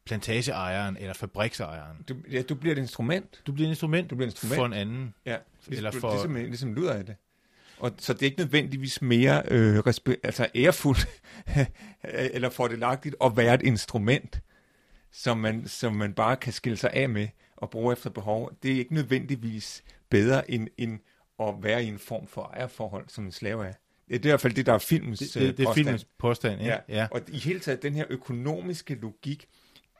plantageejeren 0.05 0.97
eller 0.97 1.13
fabriksejeren. 1.13 1.97
Du, 2.09 2.15
ja, 2.31 2.41
du 2.41 2.55
bliver 2.55 2.75
et 2.75 2.79
instrument. 2.79 3.41
Du 3.47 3.51
bliver 3.51 3.67
et 3.67 3.71
instrument, 3.71 4.09
Du 4.09 4.15
bliver 4.15 4.27
et 4.27 4.31
instrument. 4.31 4.55
for 4.57 4.65
en 4.65 4.73
anden. 4.73 5.13
Ja, 5.25 5.37
Eller 5.67 5.77
eller 5.77 5.91
for- 5.91 5.99
for... 5.99 6.11
ligesom, 6.11 6.35
ligesom 6.35 6.73
lyder 6.75 6.93
af 6.93 7.05
det. 7.05 7.15
Og, 7.79 7.91
så 7.97 8.13
det 8.13 8.21
er 8.21 8.25
ikke 8.25 8.39
nødvendigvis 8.39 9.01
mere 9.01 9.43
øh, 9.47 9.77
respe- 9.79 10.19
altså 10.23 10.47
ærefuldt 10.55 11.07
eller 12.33 12.49
fordelagtigt 12.49 13.15
at 13.23 13.37
være 13.37 13.53
et 13.53 13.61
instrument, 13.61 14.39
som 15.11 15.37
man, 15.37 15.67
som 15.67 15.95
man 15.95 16.13
bare 16.13 16.35
kan 16.35 16.53
skille 16.53 16.77
sig 16.77 16.89
af 16.93 17.09
med 17.09 17.27
og 17.57 17.69
bruge 17.69 17.93
efter 17.93 18.09
behov. 18.09 18.51
Det 18.63 18.71
er 18.71 18.77
ikke 18.77 18.93
nødvendigvis 18.93 19.83
bedre 20.09 20.51
end, 20.51 20.67
end 20.77 20.99
at 21.39 21.53
være 21.61 21.83
i 21.83 21.87
en 21.87 21.99
form 21.99 22.27
for 22.27 22.41
ejerforhold, 22.41 23.09
som 23.09 23.25
en 23.25 23.31
slave 23.31 23.67
er. 23.67 23.73
Det 24.07 24.15
er 24.15 24.19
i 24.19 24.27
hvert 24.29 24.41
fald 24.41 24.53
det, 24.53 24.65
der 24.65 24.73
er 24.73 24.77
filmens 24.77 25.19
Det, 25.19 25.33
det, 25.33 25.41
det 25.41 25.47
er 25.47 25.49
øh, 25.49 25.55
påstand. 25.65 25.75
filmens 25.85 26.05
påstand, 26.17 26.61
ikke? 26.61 26.73
Ja. 26.73 26.79
ja. 26.87 27.07
Og 27.11 27.21
i 27.27 27.37
hele 27.37 27.59
taget, 27.59 27.81
den 27.83 27.93
her 27.93 28.05
økonomiske 28.09 28.95
logik 28.95 29.47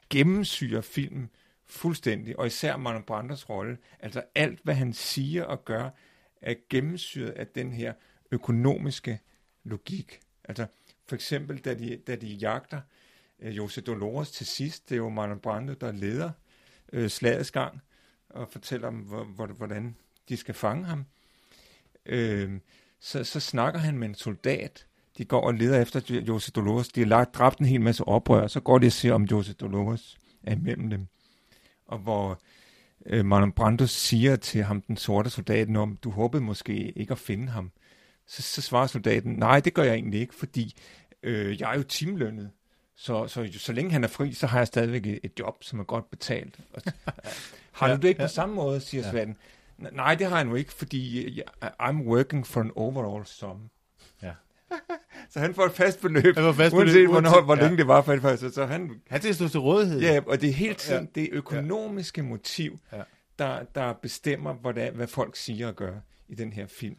gennemsyrer 0.09 0.81
filmen 0.81 1.29
fuldstændig, 1.65 2.39
og 2.39 2.47
især 2.47 2.77
Marlon 2.77 3.03
Brandos 3.03 3.49
rolle. 3.49 3.77
Altså 3.99 4.23
alt, 4.35 4.59
hvad 4.63 4.73
han 4.73 4.93
siger 4.93 5.43
og 5.43 5.65
gør, 5.65 5.89
er 6.41 6.55
gennemsyret 6.69 7.29
af 7.29 7.47
den 7.47 7.71
her 7.71 7.93
økonomiske 8.31 9.19
logik. 9.63 10.19
Altså 10.43 10.65
for 11.07 11.15
eksempel, 11.15 11.57
da 11.57 11.73
de, 11.73 11.97
da 12.07 12.15
de 12.15 12.27
jagter 12.27 12.81
øh, 13.39 13.57
Jose 13.57 13.81
Dolores 13.81 14.31
til 14.31 14.45
sidst, 14.45 14.89
det 14.89 14.95
er 14.95 14.99
jo 14.99 15.09
Marlon 15.09 15.39
Brando, 15.39 15.73
der 15.73 15.91
leder 15.91 16.31
øh, 16.93 17.09
slagets 17.09 17.51
gang, 17.51 17.81
og 18.29 18.47
fortæller 18.51 18.89
dem, 18.89 18.99
hvor, 18.99 19.45
hvordan 19.45 19.95
de 20.29 20.37
skal 20.37 20.53
fange 20.53 20.85
ham. 20.85 21.05
Øh, 22.05 22.59
så, 22.99 23.23
så 23.23 23.39
snakker 23.39 23.79
han 23.79 23.97
med 23.97 24.07
en 24.07 24.15
soldat, 24.15 24.85
de 25.17 25.25
går 25.25 25.41
og 25.41 25.53
leder 25.53 25.81
efter 25.81 26.21
Jose 26.27 26.51
Dolores. 26.51 26.87
De 26.87 26.99
har 26.99 27.07
lagt, 27.07 27.35
dræbt 27.35 27.59
en 27.59 27.65
hel 27.65 27.81
masse 27.81 28.03
oprør, 28.03 28.47
så 28.47 28.59
går 28.59 28.77
de 28.77 28.87
og 28.87 28.91
ser, 28.91 29.13
om 29.13 29.23
Jose 29.23 29.53
Dolores 29.53 30.17
er 30.43 30.55
imellem 30.55 30.89
dem. 30.89 31.07
Og 31.87 31.99
hvor 31.99 32.41
øh, 33.05 33.25
Marlon 33.25 33.51
Brando 33.51 33.85
siger 33.85 34.35
til 34.35 34.63
ham, 34.63 34.81
den 34.81 34.97
sorte 34.97 35.29
soldaten, 35.29 35.75
om 35.75 35.97
du 35.97 36.09
håbede 36.09 36.43
måske 36.43 36.91
ikke 36.91 37.11
at 37.11 37.19
finde 37.19 37.47
ham. 37.47 37.71
Så, 38.27 38.41
så 38.41 38.61
svarer 38.61 38.87
soldaten, 38.87 39.33
nej, 39.33 39.59
det 39.59 39.73
gør 39.73 39.83
jeg 39.83 39.93
egentlig 39.93 40.19
ikke, 40.19 40.35
fordi 40.35 40.75
øh, 41.23 41.61
jeg 41.61 41.73
er 41.73 41.77
jo 41.77 41.83
timelønnet. 41.83 42.51
Så, 42.99 43.27
så, 43.27 43.49
så 43.57 43.73
længe 43.73 43.91
han 43.91 44.03
er 44.03 44.07
fri, 44.07 44.33
så 44.33 44.47
har 44.47 44.57
jeg 44.57 44.67
stadigvæk 44.67 45.05
et, 45.05 45.19
et 45.23 45.31
job, 45.39 45.63
som 45.63 45.79
er 45.79 45.83
godt 45.83 46.09
betalt. 46.09 46.55
Og, 46.73 46.81
har 47.71 47.87
Ja, 47.87 47.95
du 47.95 48.01
det 48.01 48.07
ikke 48.07 48.21
ja. 48.21 48.27
på 48.27 48.31
samme 48.33 48.55
måde, 48.55 48.79
siger 48.79 49.01
Ja. 49.01 49.07
ja. 49.07 49.11
Svend. 49.11 49.35
Nej, 49.91 50.15
det 50.15 50.27
har 50.27 50.35
jeg 50.35 50.45
nu 50.45 50.55
ikke, 50.55 50.73
fordi 50.73 51.33
jeg, 51.37 51.71
I'm 51.81 51.95
working 52.03 52.47
for 52.47 52.61
an 52.61 52.71
overall 52.75 53.25
sum. 53.25 53.69
Ja. 54.23 54.31
så 55.31 55.39
han 55.39 55.53
får 55.53 55.65
et 55.65 55.71
fast 55.71 56.01
beløb, 56.01 56.35
Han 56.35 56.43
får 56.43 56.51
fast 56.53 56.75
uanset 56.75 56.93
beløb, 56.93 57.09
hvornår, 57.09 57.29
uanset- 57.29 57.45
hvor 57.45 57.55
ja. 57.55 57.61
længe 57.61 57.77
det 57.77 57.87
var 57.87 58.01
for 58.01 58.17
første. 58.21 58.51
Så 58.51 58.65
han, 58.65 59.01
Han 59.09 59.21
til 59.21 59.35
stå 59.35 59.47
til 59.47 59.59
rådighed. 59.59 59.99
ja, 60.01 60.21
og 60.27 60.41
det 60.41 60.49
er 60.49 60.53
hele 60.53 60.73
tiden 60.73 61.09
Ja. 61.15 61.21
ja. 61.21 61.21
det 61.21 61.29
økonomiske 61.31 62.23
motiv, 62.23 62.79
Ja. 62.93 63.01
der, 63.39 63.63
der 63.75 63.93
bestemmer, 63.93 64.53
hvordan, 64.53 64.93
hvad 64.95 65.07
folk 65.07 65.35
siger 65.35 65.67
og 65.67 65.75
gør 65.75 65.93
i 66.27 66.35
den 66.35 66.53
her 66.53 66.67
film. 66.67 66.95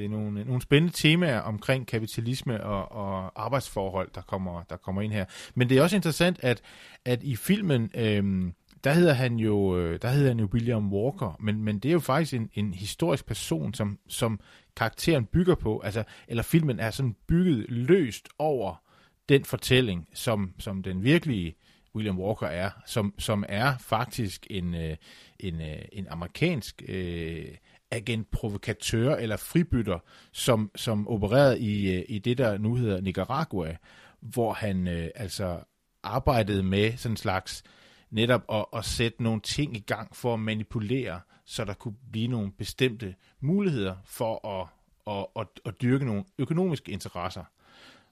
Det 0.00 0.06
er 0.06 0.10
nogle, 0.10 0.44
nogle 0.44 0.62
spændende 0.62 0.96
temaer 0.96 1.40
omkring 1.40 1.86
kapitalisme 1.86 2.64
og, 2.64 2.92
og 2.92 3.44
arbejdsforhold, 3.44 4.10
der 4.14 4.20
kommer, 4.20 4.62
der 4.62 4.76
kommer 4.76 5.02
ind 5.02 5.12
her. 5.12 5.24
Men 5.54 5.68
det 5.68 5.78
er 5.78 5.82
også 5.82 5.96
interessant, 5.96 6.38
at, 6.42 6.62
at 7.04 7.22
i 7.22 7.36
filmen, 7.36 7.90
øh, 7.94 8.52
der 8.84 8.92
hedder 8.92 9.12
han 9.12 9.36
jo, 9.36 9.78
øh, 9.78 9.98
der 10.02 10.08
hedder 10.08 10.28
han 10.28 10.40
jo 10.40 10.48
William 10.52 10.92
Walker, 10.92 11.36
men, 11.40 11.62
men 11.64 11.78
det 11.78 11.88
er 11.88 11.92
jo 11.92 12.00
faktisk 12.00 12.34
en, 12.34 12.50
en 12.54 12.74
historisk 12.74 13.26
person, 13.26 13.74
som, 13.74 13.98
som 14.08 14.40
karakteren 14.76 15.24
bygger 15.24 15.54
på, 15.54 15.80
altså, 15.80 16.04
eller 16.28 16.42
filmen 16.42 16.80
er 16.80 16.90
sådan 16.90 17.16
bygget 17.26 17.66
løst 17.68 18.28
over 18.38 18.82
den 19.28 19.44
fortælling, 19.44 20.08
som, 20.14 20.54
som 20.58 20.82
den 20.82 21.02
virkelige 21.02 21.54
William 21.94 22.18
Walker 22.18 22.46
er, 22.46 22.70
som, 22.86 23.14
som 23.18 23.44
er 23.48 23.78
faktisk 23.78 24.46
en, 24.50 24.74
øh, 24.74 24.96
en, 25.40 25.60
øh, 25.60 25.82
en 25.92 26.06
amerikansk 26.08 26.82
øh, 26.88 27.44
agentprovokatør 27.90 29.16
eller 29.16 29.36
fribytter, 29.36 29.98
som, 30.32 30.70
som 30.76 31.08
opererede 31.08 31.60
i, 31.60 31.96
øh, 31.96 32.04
i 32.08 32.18
det, 32.18 32.38
der 32.38 32.58
nu 32.58 32.74
hedder 32.74 33.00
Nicaragua, 33.00 33.76
hvor 34.20 34.52
han 34.52 34.88
øh, 34.88 35.10
altså 35.14 35.60
arbejdede 36.02 36.62
med 36.62 36.96
sådan 36.96 37.12
en 37.12 37.16
slags 37.16 37.62
netop 38.10 38.44
at, 38.52 38.64
at 38.76 38.84
sætte 38.84 39.22
nogle 39.22 39.40
ting 39.40 39.76
i 39.76 39.80
gang 39.80 40.16
for 40.16 40.34
at 40.34 40.40
manipulere, 40.40 41.20
så 41.44 41.64
der 41.64 41.74
kunne 41.74 41.96
blive 42.12 42.28
nogle 42.28 42.52
bestemte 42.52 43.14
muligheder 43.40 43.96
for 44.04 44.48
at, 44.48 44.68
at, 45.06 45.26
at, 45.36 45.46
at 45.64 45.82
dyrke 45.82 46.04
nogle 46.04 46.24
økonomiske 46.38 46.92
interesser. 46.92 47.44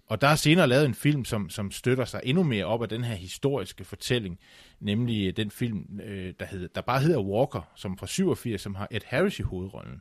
Og 0.09 0.21
der 0.21 0.29
er 0.29 0.37
senere 0.37 0.67
lavet 0.67 0.85
en 0.87 0.95
film, 0.95 1.25
som, 1.25 1.51
som 1.51 1.71
støtter 1.71 2.05
sig 2.05 2.21
endnu 2.25 2.43
mere 2.43 2.65
op 2.65 2.83
af 2.83 2.89
den 2.89 3.05
her 3.05 3.15
historiske 3.15 3.85
fortælling, 3.85 4.39
nemlig 4.81 5.27
øh, 5.29 5.37
den 5.37 5.51
film, 5.51 6.01
øh, 6.05 6.35
der, 6.41 6.47
hed, 6.47 6.69
der 6.75 6.81
bare 6.81 7.01
hedder 7.01 7.21
Walker, 7.21 7.71
som 7.77 7.99
fra 7.99 8.07
87, 8.07 8.61
som 8.61 8.75
har 8.75 8.89
Ed 8.91 9.01
Harris 9.07 9.39
i 9.39 9.43
hovedrollen. 9.43 10.01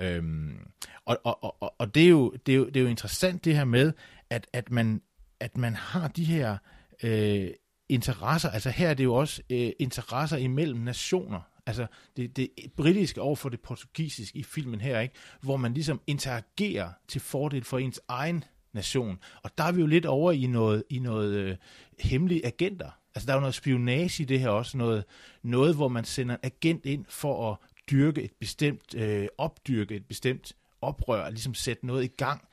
Øhm, 0.00 0.58
og 1.04 1.18
og, 1.24 1.44
og- 1.44 1.62
og, 1.62 1.74
og 1.78 1.94
det, 1.94 2.04
er 2.04 2.08
jo, 2.08 2.32
det, 2.46 2.52
er 2.52 2.56
jo, 2.56 2.66
det 2.66 2.76
er 2.76 2.80
jo 2.80 2.86
interessant 2.88 3.44
det 3.44 3.56
her 3.56 3.64
med, 3.64 3.92
at, 4.30 4.46
at, 4.52 4.70
man, 4.70 5.02
at 5.40 5.56
man 5.56 5.74
har 5.74 6.08
de 6.08 6.24
her 6.24 6.56
øh, 7.02 7.50
interesser, 7.88 8.50
altså 8.50 8.70
her 8.70 8.88
er 8.90 8.94
det 8.94 9.04
jo 9.04 9.14
også 9.14 9.42
øh, 9.50 9.70
interesser 9.78 10.36
imellem 10.36 10.80
nationer, 10.80 11.40
altså 11.66 11.86
det, 12.16 12.36
det 12.36 12.48
britiske 12.76 13.20
over 13.20 13.36
for 13.36 13.48
det 13.48 13.60
portugisiske 13.60 14.38
i 14.38 14.42
filmen 14.42 14.80
her, 14.80 15.00
ikke? 15.00 15.14
hvor 15.40 15.56
man 15.56 15.74
ligesom 15.74 16.00
interagerer 16.06 16.90
til 17.08 17.20
fordel 17.20 17.64
for 17.64 17.78
ens 17.78 18.00
egen 18.08 18.44
nation. 18.78 19.18
Og 19.42 19.50
der 19.58 19.64
er 19.64 19.72
vi 19.72 19.80
jo 19.80 19.86
lidt 19.86 20.06
over 20.06 20.32
i 20.32 20.46
noget, 20.46 20.84
i 20.90 20.98
noget 20.98 21.34
øh, 21.34 21.56
hemmelige 22.00 22.46
agenter. 22.46 22.90
Altså 23.14 23.26
der 23.26 23.32
er 23.32 23.36
jo 23.36 23.40
noget 23.40 23.54
spionage 23.54 24.22
i 24.22 24.26
det 24.26 24.40
her 24.40 24.48
også, 24.48 24.76
noget, 24.76 25.04
noget 25.42 25.74
hvor 25.74 25.88
man 25.88 26.04
sender 26.04 26.34
en 26.34 26.40
agent 26.42 26.86
ind 26.86 27.04
for 27.08 27.50
at 27.50 27.56
dyrke 27.90 28.22
et 28.22 28.32
bestemt, 28.40 28.94
øh, 28.94 29.28
opdyrke 29.38 29.96
et 29.96 30.06
bestemt 30.06 30.52
oprør, 30.80 31.30
ligesom 31.30 31.54
sætte 31.54 31.86
noget 31.86 32.04
i 32.04 32.06
gang. 32.16 32.48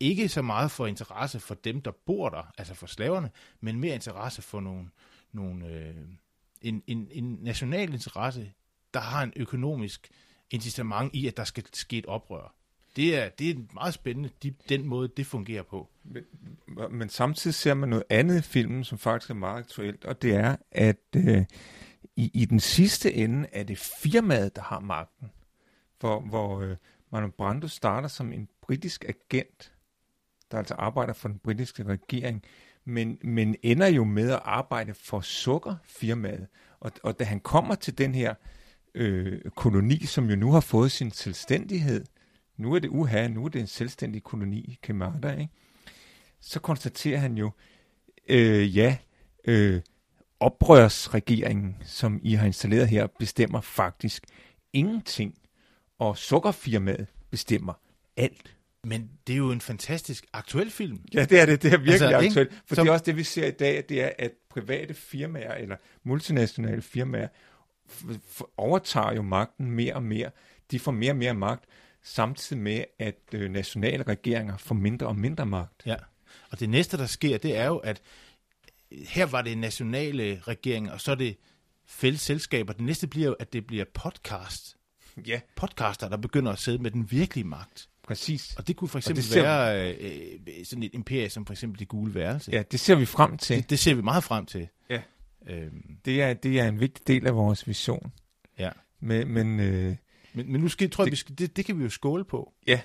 Ikke 0.00 0.28
så 0.28 0.42
meget 0.42 0.70
for 0.70 0.86
interesse 0.86 1.40
for 1.40 1.54
dem, 1.54 1.80
der 1.80 1.90
bor 2.06 2.28
der, 2.28 2.52
altså 2.58 2.74
for 2.74 2.86
slaverne, 2.86 3.30
men 3.60 3.80
mere 3.80 3.94
interesse 3.94 4.42
for 4.42 4.60
nogle, 4.60 4.88
nogle, 5.32 5.66
øh, 5.66 5.94
en, 6.62 6.82
en, 6.86 7.08
en 7.10 7.38
national 7.42 7.92
interesse, 7.92 8.52
der 8.94 9.00
har 9.00 9.22
en 9.22 9.32
økonomisk 9.36 10.10
incitament 10.50 11.14
i, 11.14 11.26
at 11.26 11.36
der 11.36 11.44
skal 11.44 11.64
ske 11.72 11.98
et 11.98 12.06
oprør. 12.06 12.54
Det 12.96 13.18
er, 13.18 13.28
det 13.28 13.50
er 13.50 13.54
meget 13.74 13.94
spændende, 13.94 14.30
de, 14.42 14.54
den 14.68 14.86
måde, 14.86 15.08
det 15.16 15.26
fungerer 15.26 15.62
på. 15.62 15.88
Men, 16.04 16.24
men 16.90 17.08
samtidig 17.08 17.54
ser 17.54 17.74
man 17.74 17.88
noget 17.88 18.04
andet 18.10 18.38
i 18.38 18.42
filmen, 18.42 18.84
som 18.84 18.98
faktisk 18.98 19.30
er 19.30 19.34
meget 19.34 19.58
aktuelt, 19.58 20.04
og 20.04 20.22
det 20.22 20.34
er, 20.34 20.56
at 20.70 20.96
øh, 21.16 21.44
i, 22.16 22.30
i 22.34 22.44
den 22.44 22.60
sidste 22.60 23.14
ende 23.14 23.48
er 23.52 23.62
det 23.62 23.78
firmaet, 23.78 24.56
der 24.56 24.62
har 24.62 24.80
magten. 24.80 25.30
Hvor, 26.00 26.20
hvor 26.20 26.60
øh, 26.60 26.76
Marlon 27.12 27.32
Brando 27.32 27.68
starter 27.68 28.08
som 28.08 28.32
en 28.32 28.48
britisk 28.62 29.04
agent, 29.04 29.72
der 30.50 30.58
altså 30.58 30.74
arbejder 30.74 31.12
for 31.12 31.28
den 31.28 31.38
britiske 31.38 31.84
regering, 31.84 32.42
men, 32.84 33.18
men 33.22 33.56
ender 33.62 33.86
jo 33.86 34.04
med 34.04 34.30
at 34.30 34.40
arbejde 34.44 34.94
for 34.94 35.20
sukkerfirmaet. 35.20 36.46
Og, 36.80 36.92
og 37.02 37.18
da 37.18 37.24
han 37.24 37.40
kommer 37.40 37.74
til 37.74 37.98
den 37.98 38.14
her 38.14 38.34
øh, 38.94 39.40
koloni, 39.56 40.06
som 40.06 40.30
jo 40.30 40.36
nu 40.36 40.52
har 40.52 40.60
fået 40.60 40.92
sin 40.92 41.10
selvstændighed, 41.10 42.04
nu 42.56 42.74
er 42.74 42.78
det 42.78 42.88
uha, 42.88 43.28
nu 43.28 43.44
er 43.44 43.48
det 43.48 43.60
en 43.60 43.66
selvstændig 43.66 44.22
koloni, 44.22 44.78
Kemada, 44.82 45.30
ikke? 45.32 45.52
så 46.40 46.60
konstaterer 46.60 47.18
han 47.18 47.38
jo, 47.38 47.50
øh, 48.28 48.76
ja, 48.76 48.96
øh, 49.44 49.80
oprørsregeringen, 50.40 51.76
som 51.84 52.20
I 52.22 52.34
har 52.34 52.46
installeret 52.46 52.88
her, 52.88 53.06
bestemmer 53.18 53.60
faktisk 53.60 54.24
ingenting, 54.72 55.34
og 55.98 56.18
sukkerfirmaet 56.18 57.06
bestemmer 57.30 57.72
alt. 58.16 58.56
Men 58.84 59.10
det 59.26 59.32
er 59.32 59.36
jo 59.36 59.50
en 59.50 59.60
fantastisk 59.60 60.26
aktuel 60.32 60.70
film. 60.70 61.00
Ja, 61.14 61.24
det 61.24 61.40
er 61.40 61.46
det. 61.46 61.62
Det 61.62 61.72
er 61.72 61.78
virkelig 61.78 61.92
Altså, 61.92 62.16
aktuelt. 62.28 62.62
For 62.66 62.74
Som- 62.74 62.84
det 62.84 62.88
er 62.88 62.92
også 62.92 63.04
det, 63.04 63.16
vi 63.16 63.22
ser 63.22 63.46
i 63.46 63.50
dag, 63.50 63.84
det 63.88 64.02
er, 64.02 64.10
at 64.18 64.30
private 64.50 64.94
firmaer 64.94 65.54
eller 65.54 65.76
multinationale 66.02 66.82
firmaer 66.82 67.28
overtager 68.56 69.12
jo 69.12 69.22
magten 69.22 69.70
mere 69.70 69.94
og 69.94 70.02
mere. 70.02 70.30
De 70.70 70.78
får 70.78 70.92
mere 70.92 71.12
og 71.12 71.16
mere 71.16 71.34
magt, 71.34 71.64
samtidig 72.04 72.62
med, 72.62 72.84
at 72.98 73.14
øh, 73.32 73.50
nationale 73.50 74.02
regeringer 74.02 74.56
får 74.56 74.74
mindre 74.74 75.06
og 75.06 75.16
mindre 75.16 75.46
magt. 75.46 75.82
Ja. 75.86 75.96
Og 76.50 76.60
det 76.60 76.68
næste, 76.68 76.96
der 76.96 77.06
sker, 77.06 77.38
det 77.38 77.56
er 77.56 77.66
jo, 77.66 77.76
at 77.76 78.02
her 78.92 79.26
var 79.26 79.42
det 79.42 79.58
nationale 79.58 80.40
regeringer, 80.48 80.92
og 80.92 81.00
så 81.00 81.10
er 81.10 81.14
det 81.14 81.36
fælles 81.86 82.20
selskaber. 82.20 82.72
Det 82.72 82.82
næste 82.84 83.06
bliver 83.06 83.26
jo, 83.28 83.32
at 83.40 83.52
det 83.52 83.66
bliver 83.66 83.84
podcast. 83.94 84.76
Ja, 85.26 85.40
Podcaster, 85.56 86.08
der 86.08 86.16
begynder 86.16 86.52
at 86.52 86.58
sidde 86.58 86.78
med 86.82 86.90
den 86.90 87.10
virkelige 87.10 87.44
magt. 87.46 87.88
præcis. 88.02 88.54
Og 88.56 88.66
det 88.68 88.76
kunne 88.76 88.88
for 88.88 88.98
eksempel 88.98 89.24
ser- 89.24 89.42
være 89.42 89.94
øh, 89.94 90.38
øh, 90.58 90.64
sådan 90.64 90.82
et 90.82 90.94
imperie, 90.94 91.30
som 91.30 91.46
for 91.46 91.52
eksempel 91.52 91.78
det 91.80 91.88
gule 91.88 92.14
værelse. 92.14 92.50
Ja, 92.52 92.62
det 92.62 92.80
ser 92.80 92.94
vi 92.94 93.06
frem 93.06 93.38
til. 93.38 93.56
Det, 93.56 93.70
det 93.70 93.78
ser 93.78 93.94
vi 93.94 94.02
meget 94.02 94.24
frem 94.24 94.46
til. 94.46 94.68
Ja. 94.90 95.02
Øhm, 95.46 95.96
Det 96.04 96.22
er, 96.22 96.34
det 96.34 96.60
er 96.60 96.68
en 96.68 96.80
vigtig 96.80 97.06
del 97.06 97.26
af 97.26 97.34
vores 97.36 97.68
vision. 97.68 98.12
ja. 98.58 98.70
Men, 99.00 99.28
men 99.28 99.60
øh, 99.60 99.96
Men, 100.34 100.52
men 100.52 100.60
nu 100.60 100.68
skal, 100.68 100.90
tror 100.90 101.04
jeg, 101.04 101.06
Det- 101.06 101.12
vi 101.12 101.16
skal, 101.16 101.38
det, 101.38 101.56
det 101.56 101.64
kan 101.64 101.78
vi 101.78 101.82
jo 101.84 101.90
skåle 101.90 102.24
på. 102.24 102.52
Ja. 102.66 102.80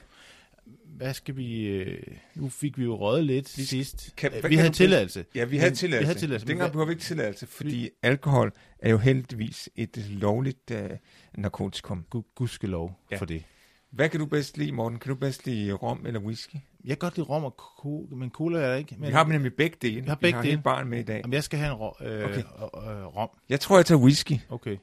Hvad 0.86 1.13
skal 1.13 1.38
vi... 1.38 1.65
Øh, 1.68 2.03
nu 2.36 2.50
fik 2.50 2.77
vi 2.77 2.84
jo 2.84 2.96
røget 2.96 3.25
lidt 3.25 3.58
Vi- 3.58 3.63
sidst. 3.63 4.13
kan- 4.18 4.32
vi 4.50 4.56
havde 4.56 4.70
tilladelse. 4.74 5.25
ja, 5.36 5.46
vi 5.46 5.51
Men- 5.51 5.60
havde 5.60 5.72
vi 5.72 5.75
tilladelse. 5.75 6.08
havde 6.08 6.20
tilladelse, 6.20 6.48
Dengang 6.48 6.72
behøver 6.72 6.86
vi 6.86 6.91
ikke 6.91 7.03
tilladelse, 7.03 7.48
fordi 7.48 7.89
alkohol 8.03 8.51
er 8.79 8.89
jo 8.89 8.98
heldigvis 8.98 9.70
et 9.75 9.98
lovligt 10.10 10.72
øh, 10.72 10.89
narkotikum. 11.38 12.06
Gud, 12.10 12.24
gudskelov 12.36 13.00
Ja. 13.12 13.18
for 13.18 13.25
det. 13.25 13.44
Hvad 13.91 14.10
kan 14.10 14.20
du 14.20 14.25
bedst 14.25 14.58
lide, 14.58 14.72
Morten? 14.72 15.00
Kan 15.00 15.10
du 15.10 15.15
bedst 15.15 15.46
lide 15.46 15.74
rom 15.74 16.06
eller 16.06 16.20
whisky? 16.20 16.56
Jeg 16.56 16.89
kan 16.89 16.98
godt 16.98 17.18
lide 17.18 17.27
rom 17.27 17.44
og 17.44 17.56
cola, 17.58 18.15
men 18.15 18.29
cola 18.29 18.60
er 18.60 18.75
ikke. 18.75 18.96
Men, 19.00 19.08
vi 19.08 19.13
har 19.13 19.27
nemlig 19.27 19.53
begge 19.53 19.77
dele. 19.82 20.01
Vi 20.01 20.08
har 20.08 20.15
begge 20.15 20.41
vi 20.41 20.48
har 20.48 20.51
dele. 20.51 20.62
barn 20.63 20.88
med 20.88 21.00
i 21.00 21.03
dag. 21.03 21.18
Jamen, 21.24 21.34
jeg 21.34 21.44
skal 21.44 21.60
have 21.60 21.72
en 21.72 21.77
ro, 21.77 21.94
øh, 22.06 22.24
okay. 22.25 22.38
øh, 22.39 23.06
rom. 23.06 23.29
Jeg 23.50 23.60
tror, 23.60 23.77
jeg 23.77 23.86
tager 23.86 24.00
whisky. 24.01 24.34
Okay. 24.50 24.77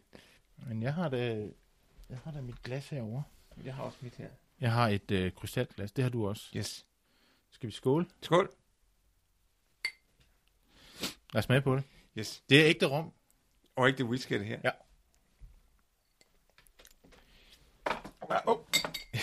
Men 0.68 0.82
jeg 0.82 0.94
har 0.94 1.08
det, 1.08 1.50
jeg 2.10 2.18
har 2.24 2.30
da 2.30 2.40
mit 2.40 2.62
glas 2.62 2.88
herovre. 2.88 3.22
Jeg 3.64 3.74
har 3.74 3.82
også 3.82 3.98
mit 4.00 4.16
her. 4.16 4.28
Jeg 4.60 4.72
har 4.72 4.88
et 4.88 5.10
øh, 5.10 5.32
krystalglas. 5.32 5.92
Det 5.92 6.04
har 6.04 6.10
du 6.10 6.28
også. 6.28 6.52
Yes. 6.56 6.86
Skal 7.50 7.66
vi 7.66 7.72
skåle? 7.72 8.06
Skål. 8.22 8.50
Lad 11.32 11.38
os 11.38 11.44
smage 11.44 11.60
på 11.60 11.76
det. 11.76 11.84
Yes. 12.18 12.44
Det 12.48 12.60
er 12.60 12.68
ægte 12.68 12.86
rom. 12.86 13.12
Og 13.76 13.88
ikke 13.88 13.98
det 13.98 14.06
whisky, 14.06 14.34
det 14.34 14.46
her. 14.46 14.60
Ja. 14.64 14.70
Oh. 18.46 18.58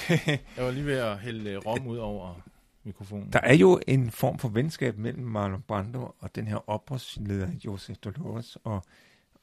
Jeg 0.58 0.66
var 0.66 0.72
lige 0.72 0.86
ved 0.86 0.98
at 0.98 1.20
hælde 1.20 1.50
øh, 1.50 1.58
rom 1.66 1.88
ud 1.88 1.98
over 1.98 2.42
mikrofonen. 2.84 3.34
Der 3.34 3.40
er 3.40 3.54
jo 3.54 3.82
en 3.88 4.12
form 4.12 4.40
for 4.40 4.50
venskab 4.50 4.98
mellem 4.98 5.24
Marlon 5.24 5.62
Brando 5.62 6.16
og 6.20 6.36
den 6.36 6.48
her 6.48 6.70
oprørsleder, 6.70 7.48
Josef 7.66 7.98
Dolores, 7.98 8.58
og, 8.64 8.84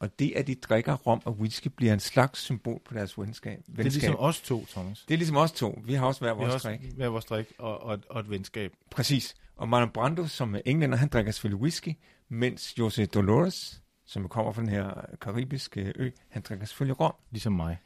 og 0.01 0.19
det, 0.19 0.33
at 0.37 0.47
de 0.47 0.55
drikker 0.55 0.95
rom 0.95 1.23
og 1.25 1.39
whisky, 1.41 1.69
bliver 1.69 1.93
en 1.93 2.01
slags 2.01 2.41
symbol 2.41 2.81
på 2.85 2.95
deres 2.95 3.19
venskab. 3.19 3.53
venskab. 3.53 3.77
Det 3.77 3.87
er 3.87 3.91
ligesom 3.91 4.17
os 4.19 4.41
to, 4.41 4.67
Thomas. 4.67 5.05
det 5.09 5.15
er 5.15 5.19
ligesom 5.19 5.37
os 5.37 5.53
to. 5.53 5.83
Vi 5.85 5.95
har 5.95 6.07
også 6.07 6.21
hver 6.21 6.33
vores 6.33 6.55
også 6.55 6.69
drik. 6.69 6.81
hver 6.97 7.09
vores 7.09 7.25
drik 7.25 7.53
og, 7.59 7.83
og, 7.83 7.99
og 8.11 8.21
et 8.21 8.31
venskab. 8.31 8.73
Præcis. 8.91 9.35
Og 9.57 9.69
Marlon 9.69 9.91
Brando, 9.91 10.27
som 10.27 10.55
er 10.55 10.61
englænder, 10.65 10.97
han 10.97 11.09
drikker 11.09 11.33
selvfølgelig 11.33 11.63
whisky, 11.63 11.93
mens 12.29 12.79
Josef 12.79 13.09
Dolores, 13.09 13.83
som 14.07 14.29
kommer 14.29 14.53
fra 14.53 14.61
den 14.61 14.69
her 14.71 14.91
karibiske 15.21 15.93
ø, 15.97 16.11
han 16.29 16.43
drikker 16.43 16.67
selvfølgelig 16.67 17.01
rom. 17.01 17.15
Ligesom 17.31 17.53
mig. 17.53 17.79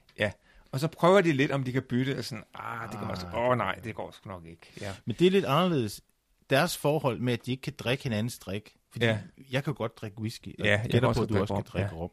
Og 0.74 0.80
så 0.80 0.88
prøver 0.88 1.20
de 1.20 1.32
lidt, 1.32 1.50
om 1.50 1.64
de 1.64 1.72
kan 1.72 1.82
bytte, 1.82 2.18
og 2.18 2.24
sådan, 2.24 2.44
ah, 2.54 2.90
det 2.90 2.98
kan 2.98 3.06
man 3.06 3.16
så, 3.16 3.26
Ah, 3.26 3.34
åh 3.34 3.48
oh, 3.48 3.56
nej, 3.56 3.74
det 3.74 3.94
går 3.94 4.10
sgu 4.10 4.30
nok 4.30 4.44
ikke. 4.46 4.72
Ja. 4.80 4.92
Men 5.04 5.16
det 5.18 5.26
er 5.26 5.30
lidt 5.30 5.44
anderledes. 5.44 6.00
Deres 6.50 6.76
forhold 6.76 7.18
med, 7.20 7.32
at 7.32 7.46
de 7.46 7.50
ikke 7.50 7.60
kan 7.60 7.72
drikke 7.78 8.04
hinandens 8.04 8.38
drik. 8.38 8.76
Fordi 8.90 9.04
Ja. 9.04 9.10
ja. 9.12 9.18
jeg 9.50 9.64
kan 9.64 9.74
godt 9.74 9.96
drikke 9.96 10.18
whisky. 10.18 10.48
og 10.60 10.66
Ja, 10.66 10.70
jeg 10.82 10.90
gætter 10.90 11.08
også 11.08 11.20
på, 11.20 11.22
at 11.24 11.28
du 11.28 11.38
også 11.40 11.54
rom, 11.54 11.62
kan 11.62 11.70
drikke 11.72 11.94
rom. 11.94 12.10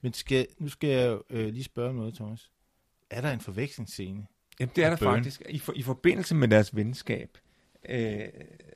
Men 0.00 0.12
skal, 0.12 0.46
nu 0.58 0.68
skal 0.68 0.88
jeg 0.90 1.18
øh, 1.30 1.52
lige 1.52 1.64
spørge 1.64 1.88
om 1.90 1.94
noget, 1.96 2.14
Thomas. 2.14 2.50
Er 3.10 3.20
der 3.20 3.30
en 3.32 3.40
forvekslingsscene? 3.40 4.26
Jamen, 4.60 4.72
det 4.76 4.84
er 4.84 4.90
der 4.90 4.96
Burn. 4.96 5.14
faktisk. 5.14 5.42
I, 5.48 5.58
for, 5.58 5.72
I 5.72 5.82
forbindelse 5.82 6.34
med 6.34 6.48
deres 6.48 6.76
venskab. 6.76 7.38
Øh, 7.88 8.28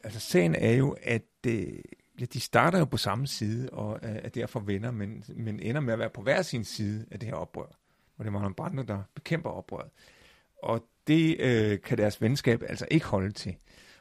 altså, 0.05 0.20
sagen 0.20 0.55
er 0.55 0.72
jo, 0.72 0.96
at 1.03 1.22
øh, 1.46 1.72
ja, 2.20 2.25
de 2.25 2.40
starter 2.40 2.79
jo 2.79 2.85
på 2.85 2.96
samme 2.96 3.27
side, 3.27 3.70
og 3.70 3.99
øh, 4.03 4.16
er 4.16 4.29
derfor 4.29 4.61
venner, 4.61 4.90
men, 4.90 5.25
men 5.29 5.61
ender 5.61 5.81
med 5.81 5.92
at 5.92 5.99
være 5.99 6.11
på 6.11 6.22
hver 6.22 6.42
sin 6.42 6.64
side 6.64 7.07
af 7.11 7.20
det 7.20 7.29
her 7.29 7.37
oprør. 7.37 7.66
Og 8.18 8.25
det 8.25 8.27
er 8.27 8.31
Marlon 8.31 8.55
Brando, 8.55 8.83
der 8.83 9.03
bekæmper 9.14 9.51
oprøret. 9.51 9.90
Og 10.62 10.88
det 11.07 11.37
øh, 11.40 11.81
kan 11.81 11.99
deres 11.99 12.22
venskab 12.22 12.62
altså 12.68 12.87
ikke 12.90 13.07
holde 13.07 13.33
til. 13.33 13.57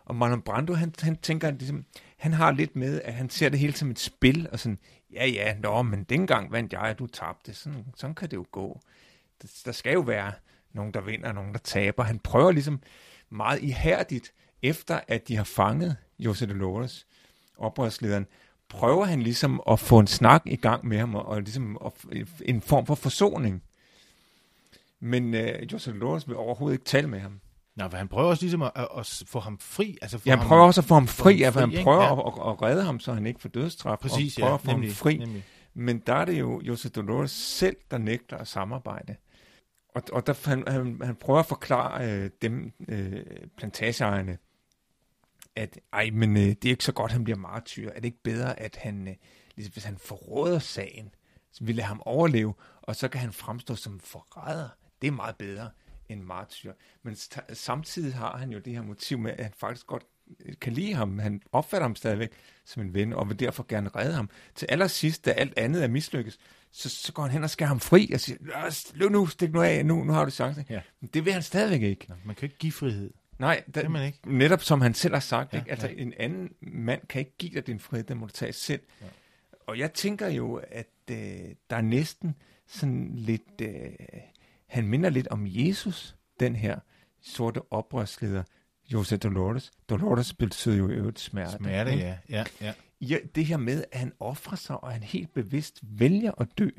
Og 0.05 0.15
Marlon 0.15 0.41
Brando, 0.41 0.73
han, 0.73 0.93
han 0.99 1.15
tænker, 1.15 1.51
ligesom, 1.51 1.85
han 2.17 2.33
har 2.33 2.51
lidt 2.51 2.75
med, 2.75 3.01
at 3.01 3.13
han 3.13 3.29
ser 3.29 3.49
det 3.49 3.59
hele 3.59 3.73
som 3.73 3.91
et 3.91 3.99
spil, 3.99 4.47
og 4.51 4.59
sådan, 4.59 4.79
ja 5.13 5.27
ja, 5.27 5.55
nå, 5.59 5.81
men 5.81 6.03
dengang 6.03 6.51
vandt 6.51 6.73
jeg, 6.73 6.81
og 6.81 6.99
du 6.99 7.07
tabte. 7.07 7.53
Sådan, 7.53 7.85
sådan 7.95 8.15
kan 8.15 8.29
det 8.29 8.37
jo 8.37 8.45
gå. 8.51 8.81
Der, 9.41 9.47
der 9.65 9.71
skal 9.71 9.93
jo 9.93 9.99
være 9.99 10.33
nogen, 10.73 10.93
der 10.93 11.01
vinder, 11.01 11.27
og 11.27 11.35
nogen, 11.35 11.53
der 11.53 11.59
taber. 11.59 12.03
Han 12.03 12.19
prøver 12.19 12.51
ligesom 12.51 12.81
meget 13.29 13.61
ihærdigt, 13.61 14.33
efter 14.61 14.99
at 15.07 15.27
de 15.27 15.35
har 15.35 15.43
fanget 15.43 15.97
Jose 16.19 16.45
Dolores, 16.45 17.07
oprørslederen, 17.57 18.27
prøver 18.69 19.05
han 19.05 19.21
ligesom 19.21 19.61
at 19.69 19.79
få 19.79 19.99
en 19.99 20.07
snak 20.07 20.41
i 20.45 20.55
gang 20.55 20.87
med 20.87 20.97
ham, 20.97 21.15
og, 21.15 21.25
og 21.25 21.41
ligesom 21.41 21.77
og, 21.77 21.93
en 22.45 22.61
form 22.61 22.85
for 22.85 22.95
forsoning. 22.95 23.63
Men 24.99 25.33
øh, 25.33 25.73
Jose 25.73 25.91
Dolores 25.91 26.27
vil 26.27 26.35
overhovedet 26.35 26.75
ikke 26.75 26.85
tale 26.85 27.07
med 27.07 27.19
ham. 27.19 27.39
Nå, 27.75 27.89
for 27.89 27.97
han 27.97 28.07
prøver 28.07 28.29
også 28.29 28.43
ligesom 28.43 28.61
at, 28.61 28.71
at, 28.75 28.87
at 28.97 29.23
få 29.27 29.39
ham 29.39 29.59
fri. 29.59 29.97
Altså 30.01 30.17
få 30.17 30.23
Ja, 30.25 30.31
han 30.31 30.39
ham, 30.39 30.47
prøver 30.47 30.65
også 30.65 30.81
at 30.81 30.85
få 30.85 30.93
ham 30.93 31.07
fri, 31.07 31.37
ham 31.37 31.45
altså 31.45 31.59
han 31.59 31.83
prøver 31.83 32.03
Ja. 32.03 32.11
at, 32.27 32.51
at, 32.51 32.61
redde 32.61 32.83
ham, 32.83 32.99
så 32.99 33.13
han 33.13 33.25
ikke 33.25 33.41
får 33.41 33.49
dødsstraf, 33.49 33.97
Præcis, 33.99 34.37
og 34.37 34.41
prøver 34.41 34.49
ja. 34.49 34.55
at 34.55 34.61
få 34.61 34.71
ham 34.71 34.89
fri. 34.89 35.17
nemlig. 35.17 35.45
Men 35.73 35.99
der 35.99 36.13
er 36.13 36.25
det 36.25 36.39
jo 36.39 36.61
Jose 36.61 36.89
Dolores 36.89 37.31
selv, 37.31 37.75
der 37.91 37.97
nægter 37.97 38.37
at 38.37 38.47
samarbejde. 38.47 39.15
Og, 39.95 40.03
og 40.13 40.27
der, 40.27 40.49
han, 40.49 40.63
han, 40.67 40.99
han 41.03 41.15
prøver 41.15 41.39
at 41.39 41.45
forklare 41.45 42.09
øh, 42.11 42.29
dem, 42.41 42.71
øh, 42.87 43.25
plantageejerne, 43.57 44.37
at 45.55 45.79
ej, 45.93 46.09
men 46.13 46.37
øh, 46.37 46.43
det 46.43 46.65
er 46.65 46.69
ikke 46.69 46.83
så 46.83 46.91
godt, 46.91 47.11
han 47.11 47.23
bliver 47.23 47.37
martyr. 47.37 47.89
Er 47.89 47.93
det 47.95 48.05
ikke 48.05 48.23
bedre, 48.23 48.59
at 48.59 48.75
han, 48.81 49.07
øh, 49.07 49.15
ligesom, 49.55 49.73
hvis 49.73 49.83
han 49.83 49.97
forråder 49.97 50.59
sagen, 50.59 51.09
så 51.51 51.63
vil 51.63 51.75
lade 51.75 51.87
ham 51.87 52.01
overleve, 52.05 52.53
og 52.81 52.95
så 52.95 53.07
kan 53.07 53.21
han 53.21 53.33
fremstå 53.33 53.75
som 53.75 53.99
forræder. 53.99 54.69
Det 55.01 55.07
er 55.07 55.11
meget 55.11 55.35
bedre 55.35 55.69
end 56.09 56.21
martyr. 56.21 56.73
Men 57.03 57.15
samtidig 57.53 58.13
har 58.15 58.37
han 58.37 58.49
jo 58.51 58.59
det 58.59 58.73
her 58.73 58.81
motiv 58.81 59.19
med, 59.19 59.31
at 59.31 59.43
han 59.43 59.53
faktisk 59.57 59.87
godt 59.87 60.03
kan 60.61 60.73
lide 60.73 60.93
ham. 60.93 61.19
Han 61.19 61.41
opfatter 61.51 61.87
ham 61.87 61.95
stadigvæk 61.95 62.29
som 62.65 62.81
en 62.83 62.93
ven, 62.93 63.13
og 63.13 63.29
vil 63.29 63.39
derfor 63.39 63.65
gerne 63.69 63.89
redde 63.95 64.13
ham. 64.13 64.29
Til 64.55 64.65
allersidst, 64.69 65.25
da 65.25 65.31
alt 65.31 65.53
andet 65.57 65.83
er 65.83 65.87
mislykkes, 65.87 66.37
så, 66.71 66.89
så 66.89 67.13
går 67.13 67.23
han 67.23 67.31
hen 67.31 67.43
og 67.43 67.49
skærer 67.49 67.67
ham 67.67 67.79
fri 67.79 68.11
og 68.13 68.19
siger, 68.19 68.37
"Lad 68.41 68.55
os- 68.55 68.91
løb 68.95 69.11
nu, 69.11 69.27
stik 69.27 69.53
nu 69.53 69.61
af, 69.61 69.85
nu, 69.85 70.03
nu 70.03 70.13
har 70.13 70.25
du 70.25 70.31
chancen. 70.31 70.65
Ja. 70.69 70.81
Men 71.01 71.09
det 71.13 71.25
vil 71.25 71.33
han 71.33 71.41
stadigvæk 71.41 71.81
ikke. 71.81 72.05
Nå, 72.09 72.15
man 72.25 72.35
kan 72.35 72.45
ikke 72.45 72.57
give 72.57 72.71
frihed. 72.71 73.13
Nej, 73.39 73.63
Det 73.65 73.75
da, 73.75 73.81
kan 73.81 73.91
man 73.91 74.05
ikke. 74.05 74.19
netop 74.25 74.61
som 74.61 74.81
han 74.81 74.93
selv 74.93 75.13
har 75.13 75.21
sagt, 75.21 75.53
Ja, 75.53 75.57
ikke? 75.59 75.71
Altså, 75.71 75.87
ja. 75.87 75.93
en 75.97 76.13
anden 76.17 76.49
mand 76.61 77.01
kan 77.09 77.19
ikke 77.19 77.37
give 77.37 77.51
dig 77.53 77.67
din 77.67 77.79
frihed, 77.79 78.03
den 78.05 78.17
må 78.17 78.25
du 78.25 78.31
tage 78.31 78.53
selv. 78.53 78.81
Ja. 79.01 79.05
Og 79.67 79.79
jeg 79.79 79.93
tænker 79.93 80.27
jo, 80.27 80.61
at 80.67 80.87
øh, 81.11 81.17
der 81.69 81.75
er 81.75 81.81
næsten 81.81 82.35
sådan 82.67 83.11
lidt, 83.15 83.61
øh, 83.61 83.69
han 84.75 84.87
minder 84.87 85.09
lidt 85.09 85.27
om 85.27 85.43
Jesus, 85.47 86.15
den 86.39 86.55
her 86.55 86.79
sorte 87.21 87.61
oprørsleder, 87.71 88.43
Jose 88.93 89.17
Dolores. 89.17 89.71
Dolores 89.89 90.33
betyder 90.33 90.75
jo 90.75 90.89
øvrigt 90.89 91.19
smerte. 91.19 91.57
Smerte, 91.57 91.91
ikke? 91.91 92.03
ja. 92.03 92.17
ja, 92.29 92.43
ja. 92.61 92.73
ja. 93.01 93.17
Det 93.35 93.45
her 93.45 93.57
med, 93.57 93.83
at 93.91 93.99
han 93.99 94.13
offrer 94.19 94.55
sig, 94.55 94.83
og 94.83 94.91
han 94.91 95.03
helt 95.03 95.33
bevidst 95.33 95.79
vælger 95.83 96.31
at 96.41 96.47
dø. 96.57 96.69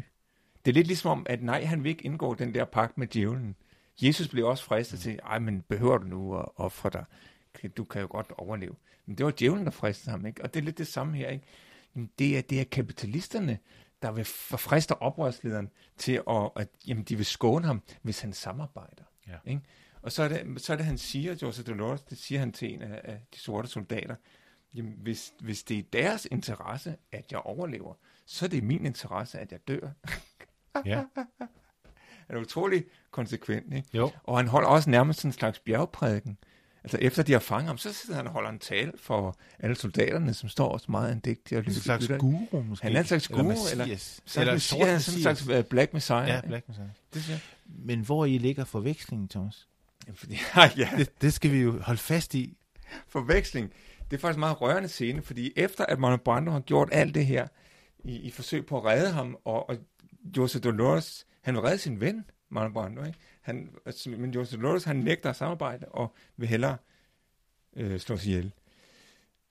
Det 0.65 0.71
er 0.71 0.73
lidt 0.73 0.87
ligesom 0.87 1.11
om, 1.11 1.27
at 1.29 1.43
nej, 1.43 1.65
han 1.65 1.85
vil 1.85 1.91
ikke 1.91 2.05
indgå 2.05 2.35
den 2.35 2.55
der 2.55 2.65
pagt 2.65 2.99
med 2.99 3.07
djævlen. 3.07 3.57
Jesus 4.03 4.29
blev 4.29 4.47
også 4.47 4.65
fristet 4.65 5.01
til, 5.01 5.19
ej, 5.25 5.39
men 5.39 5.63
behøver 5.63 5.99
du 5.99 6.07
nu 6.07 6.39
at 6.39 6.45
ofre 6.57 6.91
dig? 6.93 7.05
Du 7.77 7.85
kan 7.85 8.01
jo 8.01 8.07
godt 8.11 8.33
overleve. 8.39 8.75
Men 9.07 9.19
det 9.19 9.27
var 9.27 9.33
djævlen, 9.39 9.65
der 9.65 9.71
fristede 9.71 10.11
ham, 10.11 10.27
ikke? 10.27 10.43
Og 10.43 10.55
det 10.55 10.61
er 10.61 10.65
lidt 10.65 10.79
det 10.79 10.87
samme 10.87 11.17
her, 11.17 11.29
ikke? 11.29 11.45
Det 12.19 12.39
er, 12.39 12.43
det 12.43 12.61
er 12.61 12.65
kapitalisterne, 12.65 13.59
der 14.03 14.13
vil 14.13 14.25
forfriste 14.25 15.03
oprørslederen 15.03 15.71
til, 15.97 16.23
at, 16.31 16.51
at 16.57 16.69
jamen, 16.87 17.05
de 17.05 17.17
vil 17.17 17.27
skåne 17.27 17.67
ham, 17.67 17.83
hvis 18.03 18.21
han 18.21 18.33
samarbejder. 18.33 19.05
Ja. 19.29 19.37
Ikke? 19.45 19.63
Og 20.03 20.13
så 20.13 20.23
er, 20.23 20.29
det, 20.29 20.63
så 20.63 20.73
er 20.73 20.77
det, 20.77 20.87
han 20.87 20.99
siger, 20.99 21.37
Jose 21.43 21.63
Dolores, 21.63 22.03
det 22.03 22.19
siger 22.19 22.39
han 22.39 22.53
til 22.53 22.75
en 22.75 22.83
af, 22.83 23.01
af 23.05 23.21
de 23.35 23.39
sorte 23.39 23.69
soldater, 23.69 24.17
jamen, 24.75 24.95
hvis, 25.03 25.35
hvis 25.41 25.63
det 25.63 25.79
er 25.79 25.83
deres 25.93 26.29
interesse, 26.31 26.97
at 27.13 27.33
jeg 27.33 27.41
overlever, 27.41 27.95
så 28.27 28.45
er 28.45 28.49
det 28.49 28.65
min 28.65 28.87
interesse, 28.87 29.39
at 29.39 29.53
jeg 29.53 29.69
dør. 29.69 29.91
ja. 30.85 31.05
Han 32.27 32.37
er 32.37 32.41
utrolig 32.41 32.85
konsekvent, 33.11 33.75
ikke? 33.75 33.89
Jo. 33.95 34.11
Og 34.23 34.37
han 34.37 34.49
holder 34.49 34.69
også 34.69 34.91
nærmest 34.91 35.19
sådan 35.21 35.29
en 35.29 35.33
slags 35.33 35.59
bjergprædiken. 35.59 36.39
Altså 36.87 36.99
efter 37.01 37.23
de 37.23 37.33
har 37.33 37.39
fanget 37.39 37.67
ham, 37.67 37.79
så 37.79 37.93
sidder 37.93 38.17
han 38.17 38.27
og 38.27 38.33
holder 38.33 38.51
en 38.51 38.59
tale 38.59 38.93
for 38.99 39.37
alle 39.59 39.77
soldaterne, 39.77 40.35
som 40.35 40.49
står 40.49 40.69
også 40.69 40.87
meget 40.91 41.11
andægtige 41.11 41.59
og 41.59 41.61
En 41.65 41.67
lytter. 41.69 41.81
slags 41.83 42.03
lytter. 42.03 42.19
guru, 42.19 42.63
måske. 42.63 42.83
Han 42.87 42.97
er 42.97 43.01
en 43.01 43.07
slags 43.07 43.29
guru, 43.29 43.41
eller, 43.41 43.55
eller- 43.73 43.87
Messias. 43.87 44.21
Eller 44.37 44.43
eller 44.43 44.87
han 44.87 45.01
sådan 45.01 45.19
en 45.19 45.23
slags 45.23 45.49
uh, 45.49 45.65
Black 45.71 45.93
Messiah. 45.93 46.29
Ja? 46.29 46.41
Black 46.47 46.69
Messiah. 46.69 46.89
Det 47.15 47.23
siger. 47.25 47.39
Men 47.67 48.01
hvor 48.01 48.25
i 48.25 48.39
ligger 48.39 48.65
forvekslingen, 48.65 49.29
Thomas? 49.29 49.69
Ja, 50.57 50.71
ja. 50.77 50.91
Det, 50.99 51.23
det 51.23 51.33
skal 51.33 51.53
vi 51.53 51.59
jo 51.59 51.81
holde 51.81 52.01
fast 52.01 52.35
i. 52.35 52.57
Forveksling, 53.09 53.73
det 54.11 54.17
er 54.17 54.21
faktisk 54.21 54.37
en 54.37 54.41
meget 54.41 54.61
rørende 54.61 54.89
scene, 54.89 55.23
fordi 55.23 55.53
efter 55.57 55.87
at 55.87 55.99
Marlon 55.99 56.19
Brando 56.19 56.51
har 56.53 56.61
gjort 56.61 56.89
alt 56.93 57.15
det 57.15 57.27
her, 57.27 57.47
i, 58.05 58.17
i 58.17 58.31
forsøg 58.31 58.67
på 58.67 58.79
at 58.79 58.85
redde 58.85 59.11
ham, 59.11 59.37
og, 59.45 59.69
og 59.69 59.77
Jose 60.37 60.61
Dolores, 60.61 61.27
han 61.43 61.55
vil 61.55 61.61
redde 61.63 61.79
sin 61.79 62.01
ven, 62.01 62.25
Marlon 62.49 62.73
Brando, 62.73 63.05
ikke? 63.05 63.19
Han, 63.43 63.71
altså, 63.87 64.11
men 64.11 64.31
Joseph 64.31 64.63
Dolores, 64.63 64.85
han 64.85 64.97
nægter 64.97 65.31
at 65.31 65.37
samarbejde, 65.37 65.89
og 65.89 66.15
vil 66.37 66.49
hellere 66.49 66.77
øh, 67.77 68.01
slås 68.01 68.27
ihjel. 68.27 68.53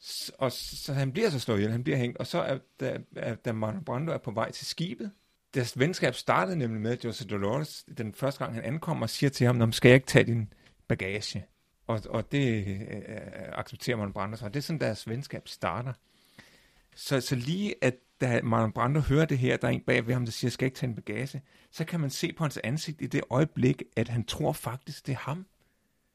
S- 0.03 0.31
og 0.38 0.51
så 0.51 0.93
han 0.93 1.12
bliver 1.12 1.29
så 1.29 1.39
slået 1.39 1.58
ihjel, 1.58 1.71
han 1.71 1.84
bliver 1.84 1.97
hængt, 1.97 2.17
og 2.17 2.27
så 2.27 2.39
er, 2.39 2.58
da, 2.79 2.97
er, 3.15 3.36
da 3.36 3.51
Marlon 3.51 3.84
Brando 3.84 4.12
er 4.12 4.17
på 4.17 4.31
vej 4.31 4.51
til 4.51 4.65
skibet, 4.65 5.12
deres 5.53 5.79
venskab 5.79 6.15
startede 6.15 6.58
nemlig 6.58 6.81
med, 6.81 6.91
at 6.91 7.05
Joseph 7.05 7.29
Dolores, 7.29 7.86
den 7.97 8.13
første 8.13 8.43
gang 8.43 8.55
han 8.55 8.63
ankommer, 8.63 9.08
siger 9.08 9.29
til 9.29 9.47
ham, 9.47 9.71
skal 9.71 9.89
jeg 9.89 9.95
ikke 9.95 10.08
tage 10.08 10.25
din 10.25 10.53
bagage? 10.88 11.45
Og, 11.88 12.01
og 12.10 12.31
det 12.31 12.67
øh, 12.67 12.81
øh 12.81 12.97
accepterer 13.51 13.97
Marlon 13.97 14.13
Brando 14.13 14.38
så. 14.38 14.49
Det 14.49 14.55
er 14.55 14.62
sådan, 14.62 14.79
deres 14.79 15.08
venskab 15.10 15.47
starter. 15.47 15.93
Så, 16.95 17.21
så 17.21 17.36
lige 17.36 17.75
at 17.81 17.95
da 18.21 18.41
Marlon 18.43 18.71
Brando 18.71 18.99
hører 18.99 19.25
det 19.25 19.38
her, 19.38 19.58
der 19.58 19.67
er 19.67 19.71
en 19.71 19.82
bag 19.82 20.08
ved 20.08 20.13
ham, 20.13 20.25
der 20.25 20.32
siger, 20.32 20.51
skal 20.51 20.65
ikke 20.65 20.78
tage 20.78 20.89
en 20.89 20.95
bagage, 20.95 21.41
så 21.71 21.86
kan 21.86 21.99
man 21.99 22.10
se 22.10 22.34
på 22.34 22.43
hans 22.43 22.60
ansigt 22.63 23.01
i 23.01 23.08
det 23.08 23.21
øjeblik, 23.30 23.84
at 23.95 24.10
han 24.10 24.23
tror 24.23 24.54
faktisk, 24.54 25.08
det 25.08 25.13
er 25.13 25.17
ham. 25.17 25.45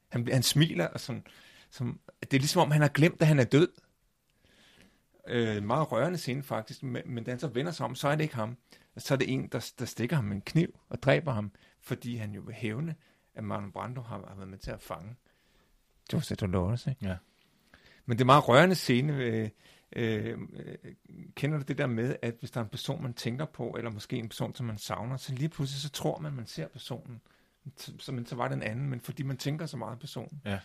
Han, 0.09 0.27
han 0.31 0.43
smiler, 0.43 0.87
og 0.87 0.99
sådan, 0.99 1.23
som, 1.69 1.99
det 2.21 2.33
er 2.33 2.39
ligesom 2.39 2.61
om, 2.61 2.71
han 2.71 2.81
har 2.81 2.87
glemt, 2.87 3.21
at 3.21 3.27
han 3.27 3.39
er 3.39 3.43
død. 3.43 3.67
Øh, 5.27 5.63
meget 5.63 5.91
rørende 5.91 6.17
scene 6.17 6.43
faktisk, 6.43 6.83
men, 6.83 7.01
men 7.05 7.23
da 7.23 7.31
han 7.31 7.39
så 7.39 7.47
vender 7.47 7.71
sig 7.71 7.85
om, 7.85 7.95
så 7.95 8.07
er 8.07 8.15
det 8.15 8.23
ikke 8.23 8.35
ham. 8.35 8.57
Så 8.97 9.13
er 9.13 9.17
det 9.17 9.33
en, 9.33 9.47
der, 9.47 9.71
der 9.79 9.85
stikker 9.85 10.15
ham 10.15 10.25
med 10.25 10.35
en 10.35 10.41
kniv 10.41 10.79
og 10.89 11.03
dræber 11.03 11.31
ham, 11.31 11.51
fordi 11.81 12.15
han 12.15 12.31
jo 12.31 12.41
vil 12.41 12.55
hævne, 12.55 12.95
at 13.35 13.43
Marlon 13.43 13.71
Brando 13.71 14.01
har, 14.01 14.25
har 14.27 14.35
været 14.35 14.49
med 14.49 14.57
til 14.57 14.71
at 14.71 14.81
fange 14.81 15.15
Jose 16.13 16.35
Dolores. 16.35 16.87
Ikke? 16.87 17.07
Ja. 17.07 17.15
Men 18.05 18.17
det 18.17 18.23
er 18.23 18.25
meget 18.25 18.47
rørende 18.47 18.75
scene. 18.75 19.13
Øh, 19.13 19.49
øh, 19.95 20.37
kender 21.35 21.57
du 21.57 21.63
det 21.67 21.77
der 21.77 21.87
med, 21.87 22.15
at 22.21 22.35
hvis 22.39 22.51
der 22.51 22.59
er 22.59 22.63
en 22.63 22.69
person, 22.69 23.01
man 23.03 23.13
tænker 23.13 23.45
på, 23.45 23.75
eller 23.77 23.91
måske 23.91 24.15
en 24.17 24.29
person, 24.29 24.55
som 24.55 24.65
man 24.65 24.77
savner, 24.77 25.17
så 25.17 25.33
lige 25.33 25.49
pludselig 25.49 25.81
så 25.81 25.89
tror 25.89 26.19
man, 26.19 26.33
man 26.33 26.47
ser 26.47 26.67
personen. 26.67 27.21
Så, 27.99 28.11
men 28.11 28.25
så 28.25 28.35
var 28.35 28.47
det 28.47 28.55
en 28.55 28.63
anden, 28.63 28.89
men 28.89 28.99
fordi 29.01 29.23
man 29.23 29.37
tænker 29.37 29.65
så 29.65 29.77
meget 29.77 29.93
på 29.93 29.99
personen. 29.99 30.41
Ja. 30.45 30.59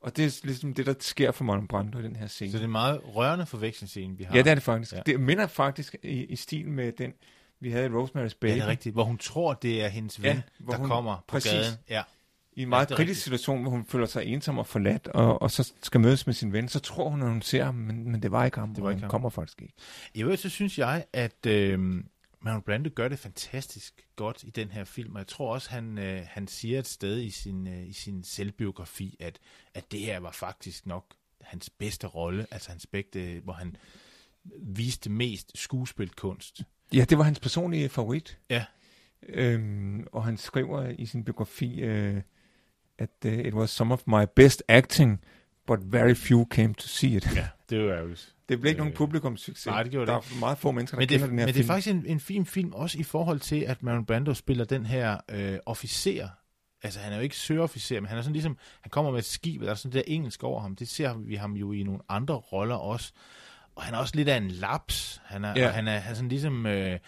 Og 0.00 0.16
det 0.16 0.24
er 0.26 0.40
ligesom 0.46 0.74
det, 0.74 0.86
der 0.86 0.94
sker 1.00 1.30
for 1.30 1.44
Marlon 1.44 1.68
Brando 1.68 1.98
i 1.98 2.02
den 2.02 2.16
her 2.16 2.26
scene. 2.26 2.50
Så 2.50 2.56
det 2.58 2.62
er 2.62 2.66
en 2.66 2.72
meget 2.72 3.00
rørende 3.16 3.46
forvekslingsscene, 3.46 4.16
vi 4.18 4.24
har. 4.24 4.36
Ja, 4.36 4.42
det 4.42 4.50
er 4.50 4.54
det 4.54 4.62
faktisk. 4.64 4.92
Ja. 4.92 5.00
Det 5.06 5.20
minder 5.20 5.46
faktisk 5.46 5.96
i, 6.02 6.24
i 6.24 6.36
stil 6.36 6.68
med 6.68 6.92
den, 6.92 7.12
vi 7.60 7.70
havde 7.70 7.86
i 7.86 7.88
Rosemary's 7.88 8.36
Baby. 8.40 8.48
Ja, 8.50 8.54
det 8.54 8.62
er 8.62 8.66
rigtigt. 8.66 8.92
Hvor 8.94 9.04
hun 9.04 9.18
tror, 9.18 9.54
det 9.54 9.82
er 9.84 9.88
hendes 9.88 10.22
ven, 10.22 10.36
Ja, 10.36 10.42
der 10.72 10.76
hun- 10.76 10.88
kommer 10.88 11.16
på 11.16 11.22
præcis. 11.26 11.52
gaden. 11.52 11.74
Ja. 11.90 12.02
I 12.56 12.62
en 12.62 12.68
meget 12.68 12.90
er 12.90 12.96
kritisk 12.96 13.08
rigtigt. 13.08 13.24
situation, 13.24 13.62
hvor 13.62 13.70
hun 13.70 13.84
føler 13.84 14.06
sig 14.06 14.24
ensom 14.24 14.58
og 14.58 14.66
forladt, 14.66 15.08
og, 15.08 15.42
og 15.42 15.50
så 15.50 15.72
skal 15.82 16.00
mødes 16.00 16.26
med 16.26 16.34
sin 16.34 16.52
ven, 16.52 16.68
så 16.68 16.80
tror 16.80 17.08
hun, 17.10 17.22
at 17.22 17.28
hun 17.28 17.42
ser 17.42 17.64
ham, 17.64 17.74
men, 17.74 18.10
men 18.12 18.22
det 18.22 18.30
var 18.32 18.44
ikke 18.44 18.58
ham, 18.58 18.74
Det 18.74 18.84
var 18.84 18.90
ikke 18.90 18.96
han 18.96 19.02
ham. 19.02 19.10
kommer 19.10 19.30
faktisk 19.30 19.62
ikke. 19.62 19.74
I 20.14 20.22
øvrigt, 20.22 20.40
så 20.40 20.48
synes 20.48 20.78
jeg, 20.78 21.04
at 21.12 21.46
øh, 21.46 21.78
Marlon 22.40 22.62
Brando 22.62 22.90
gør 22.94 23.08
det 23.08 23.18
fantastisk 23.18 24.06
godt 24.16 24.44
i 24.44 24.50
den 24.50 24.70
her 24.70 24.84
film, 24.84 25.12
og 25.14 25.18
jeg 25.18 25.26
tror 25.26 25.54
også, 25.54 25.70
han, 25.70 25.98
øh, 25.98 26.22
han 26.26 26.48
siger 26.48 26.78
et 26.78 26.86
sted 26.86 27.20
i 27.22 27.30
sin, 27.30 27.66
øh, 27.66 27.88
i 27.88 27.92
sin 27.92 28.24
selvbiografi, 28.24 29.16
at, 29.20 29.38
at 29.74 29.92
det 29.92 30.00
her 30.00 30.18
var 30.20 30.30
faktisk 30.32 30.86
nok 30.86 31.04
hans 31.40 31.70
bedste 31.70 32.06
rolle, 32.06 32.46
altså 32.50 32.68
hans 32.70 32.86
bedste, 32.86 33.40
hvor 33.44 33.52
han 33.52 33.76
viste 34.62 35.10
mest 35.10 35.52
skuespilkunst. 35.54 36.62
Ja, 36.94 37.04
det 37.10 37.18
var 37.18 37.24
hans 37.24 37.40
personlige 37.40 37.88
favorit. 37.88 38.38
Ja. 38.50 38.64
Øhm, 39.28 40.06
og 40.12 40.24
han 40.24 40.36
skriver 40.36 40.88
i 40.88 41.06
sin 41.06 41.24
biografi, 41.24 41.80
øh, 41.80 42.22
at 42.98 43.10
uh, 43.26 43.32
it 43.32 43.54
was 43.54 43.70
some 43.70 43.94
of 43.94 44.02
my 44.06 44.24
best 44.36 44.62
acting, 44.68 45.20
but 45.66 45.78
very 45.82 46.14
few 46.14 46.46
came 46.50 46.74
to 46.74 46.86
see 46.88 47.16
it. 47.16 47.36
Ja, 47.36 47.48
det 47.70 47.78
er 47.78 47.82
jo 47.82 47.90
ærgerligt. 47.92 48.34
Det 48.48 48.60
blev 48.60 48.68
ikke 48.70 48.78
Øh, 48.80 48.84
nogen 48.84 48.96
publikumssucces. 48.96 49.66
nej, 49.66 49.82
det 49.82 49.92
gjorde 49.92 50.12
Der 50.12 50.20
det 50.20 50.32
er 50.36 50.40
meget 50.40 50.58
få 50.58 50.70
mennesker, 50.70 50.96
der 50.96 51.00
Men, 51.00 51.08
kender 51.08 51.26
det, 51.26 51.30
den 51.30 51.38
her 51.38 51.46
men 51.46 51.54
det 51.54 51.54
film. 51.54 51.70
er 51.70 51.74
faktisk 51.74 51.94
en, 51.94 52.06
en 52.06 52.20
fin 52.20 52.46
film, 52.46 52.72
også 52.72 52.98
i 52.98 53.02
forhold 53.02 53.40
til, 53.40 53.60
at 53.60 53.82
Marlon 53.82 54.06
Brando 54.06 54.34
spiller 54.34 54.64
den 54.64 54.86
her 54.86 55.16
øh, 55.30 55.58
officer. 55.66 56.28
Altså, 56.82 57.00
han 57.00 57.12
er 57.12 57.16
jo 57.16 57.22
ikke 57.22 57.36
søofficer, 57.36 58.00
men 58.00 58.08
han 58.08 58.18
er 58.18 58.22
sådan 58.22 58.32
ligesom, 58.32 58.56
han 58.80 58.90
kommer 58.90 59.10
med 59.10 59.18
et 59.18 59.24
skib, 59.24 59.60
og 59.60 59.64
der 59.66 59.70
er 59.70 59.76
sådan 59.76 59.92
det 59.92 60.04
der 60.06 60.14
engelsk 60.14 60.42
over 60.44 60.60
ham. 60.60 60.76
Det 60.76 60.88
ser 60.88 61.14
vi 61.14 61.34
ham 61.34 61.52
jo 61.52 61.72
i 61.72 61.82
nogle 61.82 62.00
andre 62.08 62.34
roller 62.34 62.74
også. 62.74 63.12
Og 63.76 63.82
han 63.82 63.94
er 63.94 63.98
også 63.98 64.16
lidt 64.16 64.28
af 64.28 64.36
en 64.36 64.50
laps. 64.50 65.20
Han 65.24 65.44
er, 65.44 65.54
ja. 65.60 65.66
og 65.66 65.72
han 65.74 65.88
er, 65.88 65.98
han 65.98 66.10
er 66.10 66.14
sådan 66.14 66.28
ligesom... 66.28 66.66
Øh, 66.66 66.98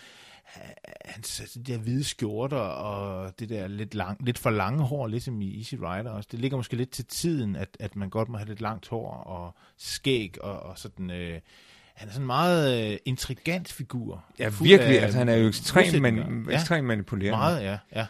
hans 1.04 1.42
de 1.54 1.62
der 1.62 1.78
hvide 1.78 2.04
skjorter 2.04 2.56
og 2.56 3.32
det 3.38 3.48
der 3.48 3.68
lidt, 3.68 3.94
lang, 3.94 4.24
lidt 4.24 4.38
for 4.38 4.50
lange 4.50 4.82
hår, 4.82 5.06
ligesom 5.06 5.42
i 5.42 5.58
Easy 5.58 5.74
Rider 5.74 6.10
også. 6.10 6.28
Det 6.32 6.40
ligger 6.40 6.56
måske 6.56 6.76
lidt 6.76 6.90
til 6.90 7.04
tiden, 7.04 7.56
at, 7.56 7.76
at 7.80 7.96
man 7.96 8.10
godt 8.10 8.28
må 8.28 8.38
have 8.38 8.48
lidt 8.48 8.60
langt 8.60 8.88
hår 8.88 9.10
og 9.10 9.54
skæg 9.76 10.36
og, 10.40 10.60
og 10.60 10.78
sådan... 10.78 11.10
Øh, 11.10 11.40
han 11.94 12.08
er 12.08 12.12
sådan 12.12 12.22
en 12.22 12.26
meget 12.26 12.92
øh, 12.92 12.98
intrigant 13.04 13.72
figur. 13.72 14.24
Ja, 14.38 14.48
virkelig. 14.62 14.98
af 14.98 15.02
Altså, 15.02 15.18
han 15.18 15.28
er 15.28 15.34
jo 15.34 15.48
ekstremt, 15.48 15.86
modsætninger. 15.86 16.50
ja, 16.50 16.56
ekstremt 16.56 16.86
manipulerende. 16.86 17.38
meget, 17.38 17.62
ja, 17.62 17.78
ja. 17.94 18.06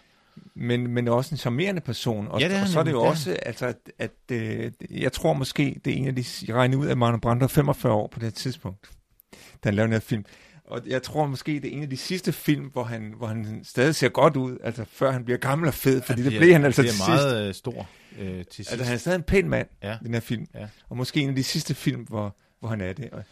men, 0.55 0.87
men 0.89 1.09
også 1.09 1.35
en 1.35 1.39
charmerende 1.39 1.81
person. 1.81 2.29
Og, 2.29 2.41
Ja, 2.41 2.49
det 2.49 2.57
er 2.57 2.63
og 2.63 2.69
så 2.69 2.79
er 2.79 2.83
det 2.83 2.93
jo 2.93 3.01
det 3.01 3.09
også, 3.09 3.37
altså, 3.43 3.67
at, 3.67 3.77
at 3.99 4.11
øh, 4.33 4.73
jeg 4.91 5.13
tror 5.13 5.33
måske, 5.33 5.81
det 5.85 5.93
er 5.93 5.97
en 5.97 6.09
af 6.09 6.17
de, 6.17 6.25
jeg 6.49 6.57
regner 6.57 6.79
ud, 6.79 6.89
at 6.89 6.99
Marlon 6.99 7.21
Brando 7.21 7.45
er 7.45 7.49
45 7.49 7.93
år 7.93 8.07
på 8.07 8.19
det 8.21 8.35
tidspunkt, 8.35 8.91
da 9.33 9.69
han 9.69 9.75
lavede 9.75 9.87
den 9.87 9.93
her 9.93 10.01
film. 10.01 10.25
Og 10.65 10.83
jeg 10.87 11.03
tror 11.03 11.27
måske, 11.27 11.53
det 11.53 11.65
er 11.65 11.77
en 11.77 11.83
af 11.83 11.91
de 11.91 11.97
sidste 11.97 12.33
film, 12.33 12.65
hvor 12.67 12.85
han, 12.85 13.15
hvor 13.17 13.27
han 13.27 13.61
stadig 13.65 13.95
ser 13.95 14.09
godt 14.09 14.37
ud, 14.37 14.59
altså 14.65 14.85
før 14.89 15.11
han 15.11 15.25
bliver 15.25 15.39
gammel 15.39 15.69
og 15.69 15.75
fed, 15.75 16.03
fordi 16.03 16.23
det, 16.23 16.33
det 16.33 16.41
blev 16.41 16.53
han 16.53 16.65
altså 16.65 16.83
det 16.83 16.91
til 16.91 17.01
er 17.01 17.05
sidst. 17.05 17.09
meget 17.09 17.49
øh, 17.49 17.55
stor 17.55 17.89
øh, 18.19 18.35
til 18.45 18.47
sidst. 18.55 18.71
Altså 18.71 18.85
han 18.85 18.95
er 18.95 18.99
stadig 18.99 19.17
en 19.17 19.23
pæn 19.23 19.49
mand, 19.49 19.69
Ja. 19.83 19.97
den 20.03 20.15
her 20.15 20.21
film. 20.21 20.47
Ja. 20.55 20.67
Og 20.89 20.97
måske 20.97 21.21
en 21.21 21.29
af 21.29 21.35
de 21.35 21.45
sidste 21.45 21.75
film, 21.75 22.01
hvor, 22.03 22.37
hvor 22.61 22.69
han 22.69 22.81
er 22.81 22.93
det. 22.93 23.11
Og 23.13 23.23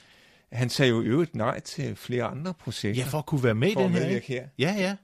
han 0.52 0.70
sagde 0.70 0.90
jo 0.90 1.02
i 1.02 1.04
øvrigt 1.04 1.34
nej 1.34 1.60
til 1.60 1.96
flere 1.96 2.24
andre 2.24 2.54
projekter. 2.54 3.02
ja, 3.02 3.08
for 3.08 3.18
at 3.18 3.26
kunne 3.26 3.44
være 3.44 3.54
med 3.54 3.68
i 3.68 3.74
den 3.74 3.90
her. 3.90 4.20
her. 4.24 4.46
Ja, 4.58 4.74
ja. 4.78 4.96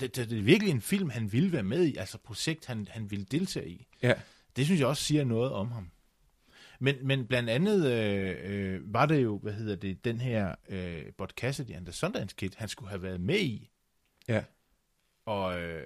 Det, 0.00 0.16
det, 0.16 0.30
det 0.30 0.38
er 0.38 0.42
virkelig 0.42 0.70
en 0.70 0.80
film, 0.80 1.10
han 1.10 1.32
ville 1.32 1.52
være 1.52 1.62
med 1.62 1.84
i, 1.84 1.96
altså 1.96 2.18
projekt, 2.24 2.66
han, 2.66 2.88
han 2.90 3.10
ville 3.10 3.24
deltage 3.30 3.68
i. 3.68 3.86
Ja. 4.02 4.12
Det 4.56 4.64
synes 4.64 4.80
jeg 4.80 4.88
også 4.88 5.02
siger 5.04 5.24
noget 5.24 5.52
om 5.52 5.70
ham. 5.72 5.88
Men, 6.80 6.96
men 7.02 7.26
blandt 7.26 7.50
andet 7.50 7.86
øh, 7.92 8.36
øh, 8.44 8.94
var 8.94 9.06
det 9.06 9.22
jo, 9.22 9.38
hvad 9.42 9.52
hedder 9.52 9.76
det, 9.76 10.04
den 10.04 10.20
her 10.20 10.54
øh, 10.68 11.02
Bud 11.18 11.26
Cassidy 11.36 11.70
and 11.76 11.86
the 11.86 11.92
Sundance 11.92 12.36
Kid, 12.38 12.50
han 12.56 12.68
skulle 12.68 12.88
have 12.88 13.02
været 13.02 13.20
med 13.20 13.38
i. 13.40 13.70
ja. 14.28 14.42
Og 15.26 15.60
øh, 15.60 15.82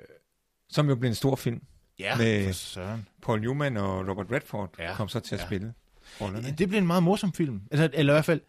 Som 0.68 0.88
jo 0.88 0.94
blev 0.94 1.08
en 1.08 1.14
stor 1.14 1.36
film. 1.36 1.62
ja, 1.98 2.16
Med- 2.16 2.52
søren. 2.52 3.08
Paul 3.22 3.40
Newman 3.40 3.76
og 3.76 4.08
Robert 4.08 4.26
Redford 4.32 4.74
Ja. 4.78 4.94
kom 4.94 5.08
så 5.08 5.20
til 5.20 5.34
at 5.34 5.40
Ja. 5.40 5.46
spille 5.46 5.74
rollerne. 6.20 6.54
Det 6.58 6.68
blev 6.68 6.78
en 6.78 6.86
meget 6.86 7.02
morsom 7.02 7.32
film. 7.32 7.62
Altså, 7.70 7.90
eller 7.92 8.12
i 8.12 8.14
hvert 8.14 8.24
fald, 8.24 8.40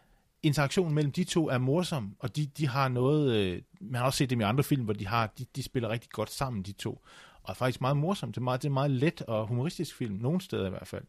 interaktionen 0.44 0.94
mellem 0.96 1.12
de 1.12 1.24
to 1.24 1.50
er 1.50 1.58
morsom, 1.58 2.16
og 2.20 2.36
de, 2.36 2.46
de 2.46 2.68
har 2.68 2.88
noget... 2.88 3.36
Øh, 3.36 3.62
man 3.82 4.00
har 4.00 4.06
også 4.06 4.18
set 4.18 4.30
dem 4.30 4.42
i 4.42 4.44
andre 4.44 4.64
film, 4.64 4.84
hvor 4.84 4.94
de, 4.94 5.08
har, 5.08 5.28
de, 5.38 5.46
de 5.56 5.64
spiller 5.64 5.90
rigtig 5.90 6.10
godt 6.10 6.32
sammen, 6.32 6.64
de 6.64 6.72
to. 6.72 7.02
Og 7.44 7.50
er 7.50 7.54
faktisk 7.54 7.82
meget 7.82 7.98
morsomt. 7.98 8.36
Det 8.36 8.42
er 8.42 8.44
meget, 8.44 8.62
det 8.62 8.68
er 8.68 8.74
meget 8.74 8.92
let 8.92 9.22
og 9.22 9.48
humoristisk 9.48 9.96
film, 9.96 10.16
nogle 10.16 10.42
steder 10.42 10.68
i 10.68 10.70
hvert 10.70 10.88
fald. 10.88 11.04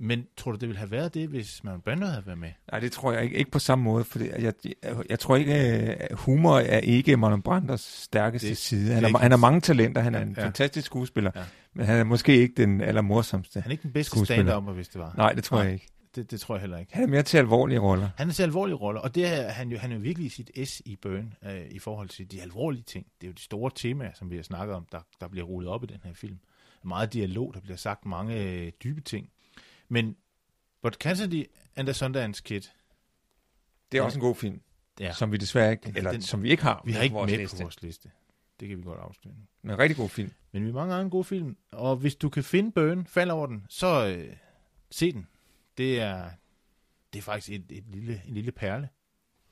Men 0.00 0.26
tror 0.36 0.52
du, 0.52 0.58
det 0.58 0.68
ville 0.68 0.78
have 0.78 0.90
været 0.90 1.14
det, 1.14 1.28
hvis 1.28 1.64
man 1.64 1.80
Brando 1.80 2.06
havde 2.06 2.26
været 2.26 2.38
med? 2.38 2.50
Nej, 2.72 2.80
det 2.80 2.92
tror 2.92 3.12
jeg 3.12 3.22
ikke, 3.24 3.36
ikke 3.36 3.50
på 3.50 3.58
samme 3.58 3.84
måde, 3.84 4.04
for 4.04 4.18
jeg, 4.18 4.54
jeg, 4.82 4.94
jeg 5.10 5.18
tror 5.18 5.36
ikke, 5.36 5.54
at 5.54 6.16
humor 6.18 6.58
er 6.58 6.78
ikke 6.78 7.16
Marlon 7.16 7.42
Brandos 7.42 7.80
stærkeste 7.80 8.48
Det- 8.48 8.56
side. 8.56 8.86
det 8.86 8.94
Han, 8.94 9.04
er 9.04 9.08
er, 9.08 9.18
han 9.18 9.30
har 9.30 9.38
mange 9.38 9.60
talenter, 9.60 10.00
han 10.02 10.14
er 10.14 10.20
en 10.22 10.34
ja. 10.38 10.44
fantastisk 10.44 10.86
skuespiller, 10.86 11.30
Ja. 11.36 11.42
men 11.74 11.86
han 11.86 11.96
er 11.98 12.04
måske 12.04 12.36
ikke 12.36 12.54
den 12.56 12.80
allermorsomste. 12.80 13.60
Han 13.60 13.70
er 13.70 13.72
ikke 13.72 13.82
den 13.82 13.92
bedste 13.92 14.24
stand-upper, 14.24 14.72
hvis 14.72 14.88
det 14.88 15.00
var. 15.00 15.14
Nej, 15.16 15.32
det 15.32 15.44
tror 15.44 15.56
Nej. 15.56 15.64
jeg 15.64 15.72
ikke. 15.74 15.86
Det, 16.14 16.30
det 16.30 16.40
tror 16.40 16.54
jeg 16.54 16.60
heller 16.60 16.78
ikke. 16.78 16.94
Han 16.94 17.04
er 17.04 17.08
mere 17.08 17.22
til 17.22 17.38
alvorlige 17.38 17.78
roller. 17.78 18.08
Han 18.16 18.28
er 18.28 18.32
til 18.32 18.42
alvorlige 18.42 18.76
roller, 18.76 19.00
og 19.00 19.14
det 19.14 19.26
er 19.26 19.48
han 19.48 19.68
jo, 19.70 19.78
han 19.78 19.90
er 19.92 19.94
jo 19.96 20.00
virkelig 20.02 20.32
sit 20.32 20.50
S 20.68 20.82
i 20.84 20.96
Burn, 21.02 21.34
øh, 21.46 21.60
i 21.70 21.78
forhold 21.78 22.08
til 22.08 22.30
de 22.32 22.42
alvorlige 22.42 22.82
ting. 22.82 23.06
Det 23.20 23.26
er 23.26 23.28
jo 23.28 23.32
de 23.34 23.42
store 23.42 23.70
temaer, 23.74 24.10
som 24.14 24.30
vi 24.30 24.36
har 24.36 24.42
snakket 24.42 24.76
om, 24.76 24.86
der, 24.92 24.98
der 25.20 25.28
bliver 25.28 25.46
rullet 25.46 25.70
op 25.70 25.84
i 25.84 25.86
den 25.86 26.00
her 26.04 26.14
film. 26.14 26.38
Meget 26.84 27.12
dialog, 27.12 27.54
der 27.54 27.60
bliver 27.60 27.76
sagt 27.76 28.06
mange 28.06 28.42
øh, 28.44 28.72
dybe 28.84 29.00
ting. 29.00 29.28
Men 29.88 30.16
But 30.82 30.94
Cassidy 30.94 31.44
and 31.76 31.86
the 31.86 31.94
Sundance 31.94 32.42
Kid, 32.44 32.60
Det 32.60 32.68
er 33.98 34.02
Ja. 34.02 34.04
også 34.04 34.18
en 34.18 34.20
god 34.20 34.34
film, 34.34 34.60
ja, 35.00 35.12
som 35.12 35.32
vi 35.32 35.36
desværre 35.36 35.70
ikke, 35.70 35.82
Den- 35.86 35.96
eller 35.96 36.12
den- 36.12 36.22
som 36.22 36.42
vi 36.42 36.50
ikke 36.50 36.62
har 36.62 36.82
vi 36.84 36.92
har 36.92 37.02
ikke 37.02 37.14
vores 37.14 37.30
med 37.30 37.38
liste. 37.38 37.56
på 37.56 37.62
vores 37.62 37.82
liste. 37.82 38.10
Det 38.60 38.68
kan 38.68 38.78
vi 38.78 38.82
godt 38.82 39.00
afsløre 39.00 39.34
nu. 39.34 39.40
Men 39.62 39.70
en 39.72 39.78
rigtig 39.78 39.96
god 39.96 40.08
film. 40.08 40.32
Men 40.52 40.66
vi 40.66 40.72
mangler 40.72 40.98
en 41.00 41.10
god 41.10 41.24
film, 41.24 41.56
og 41.72 41.96
hvis 41.96 42.16
du 42.16 42.28
kan 42.28 42.44
finde 42.44 42.72
Burn, 42.72 43.06
fald 43.06 43.30
over 43.30 43.46
den, 43.46 43.66
så 43.68 44.06
øh, 44.16 44.36
se 44.90 45.12
den. 45.12 45.26
Det 45.78 46.00
er, 46.00 46.30
det 47.12 47.18
er 47.18 47.22
faktisk 47.22 47.50
et, 47.52 47.64
et 47.78 47.84
lille, 47.88 48.22
en 48.26 48.34
lille 48.34 48.52
perle. 48.52 48.88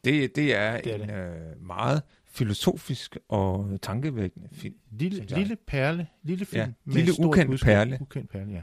Det, 0.05 0.37
det 0.37 0.55
er, 0.55 0.81
Det 0.81 0.95
er 0.95 1.05
en 1.05 1.11
Øh, 1.11 1.61
meget 1.63 2.03
filosofisk 2.27 3.17
og 3.29 3.79
tankevækkende 3.83 4.49
film. 4.53 4.75
Lille, 4.91 5.25
lille 5.25 5.57
perle, 5.67 6.07
lille 6.23 6.45
film. 6.47 6.61
Ja, 6.87 6.93
lille 6.93 7.13
ukendt 7.27 7.51
budskab. 7.51 7.67
perle. 7.67 7.99
Ukendt 8.01 8.31
perle, 8.31 8.53
ja. 8.53 8.63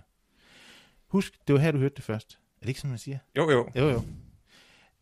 Husk, 1.13 1.47
det 1.47 1.53
var 1.53 1.59
her, 1.59 1.71
du 1.71 1.77
hørte 1.77 1.95
det 1.95 2.03
først. 2.03 2.33
Er 2.33 2.61
det 2.61 2.67
ikke 2.67 2.79
sådan, 2.79 2.89
man 2.89 2.97
siger? 2.97 3.17
Jo, 3.37 3.51
jo. 3.51 3.69
Jo, 3.75 3.89
jo. 3.89 4.01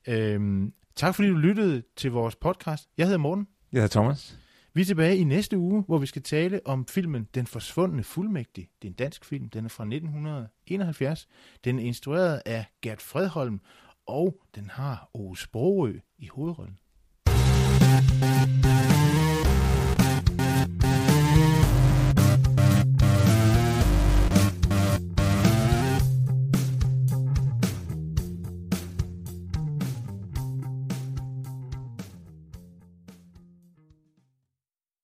Øhm, 0.07 0.73
tak 0.95 1.15
fordi 1.15 1.27
du 1.27 1.35
lyttede 1.35 1.83
til 1.95 2.11
vores 2.11 2.35
podcast. 2.35 2.89
Jeg 2.97 3.05
hedder 3.05 3.17
Morten. 3.17 3.47
Jeg 3.71 3.81
hedder 3.81 3.99
Thomas. 3.99 4.37
Vi 4.73 4.81
er 4.81 4.85
tilbage 4.85 5.17
i 5.17 5.23
næste 5.23 5.57
uge, 5.57 5.83
hvor 5.87 5.97
vi 5.97 6.05
skal 6.05 6.21
tale 6.21 6.61
om 6.65 6.87
filmen 6.87 7.27
Den 7.35 7.47
Forsvundne 7.47 8.03
Fuldmægtig. 8.03 8.69
Det 8.81 8.87
er 8.87 8.91
en 8.91 8.95
dansk 8.95 9.25
film, 9.25 9.49
den 9.49 9.65
er 9.65 9.69
fra 9.69 9.83
1971. 9.83 11.27
Den 11.63 11.79
er 11.79 11.83
instrueret 11.83 12.41
af 12.45 12.65
Gert 12.81 13.01
Fredholm, 13.01 13.61
og 14.05 14.37
den 14.55 14.69
har 14.69 15.09
Ove 15.13 15.37
Sprogø 15.37 15.99
i 16.17 16.27
hovedrollen. 16.27 16.77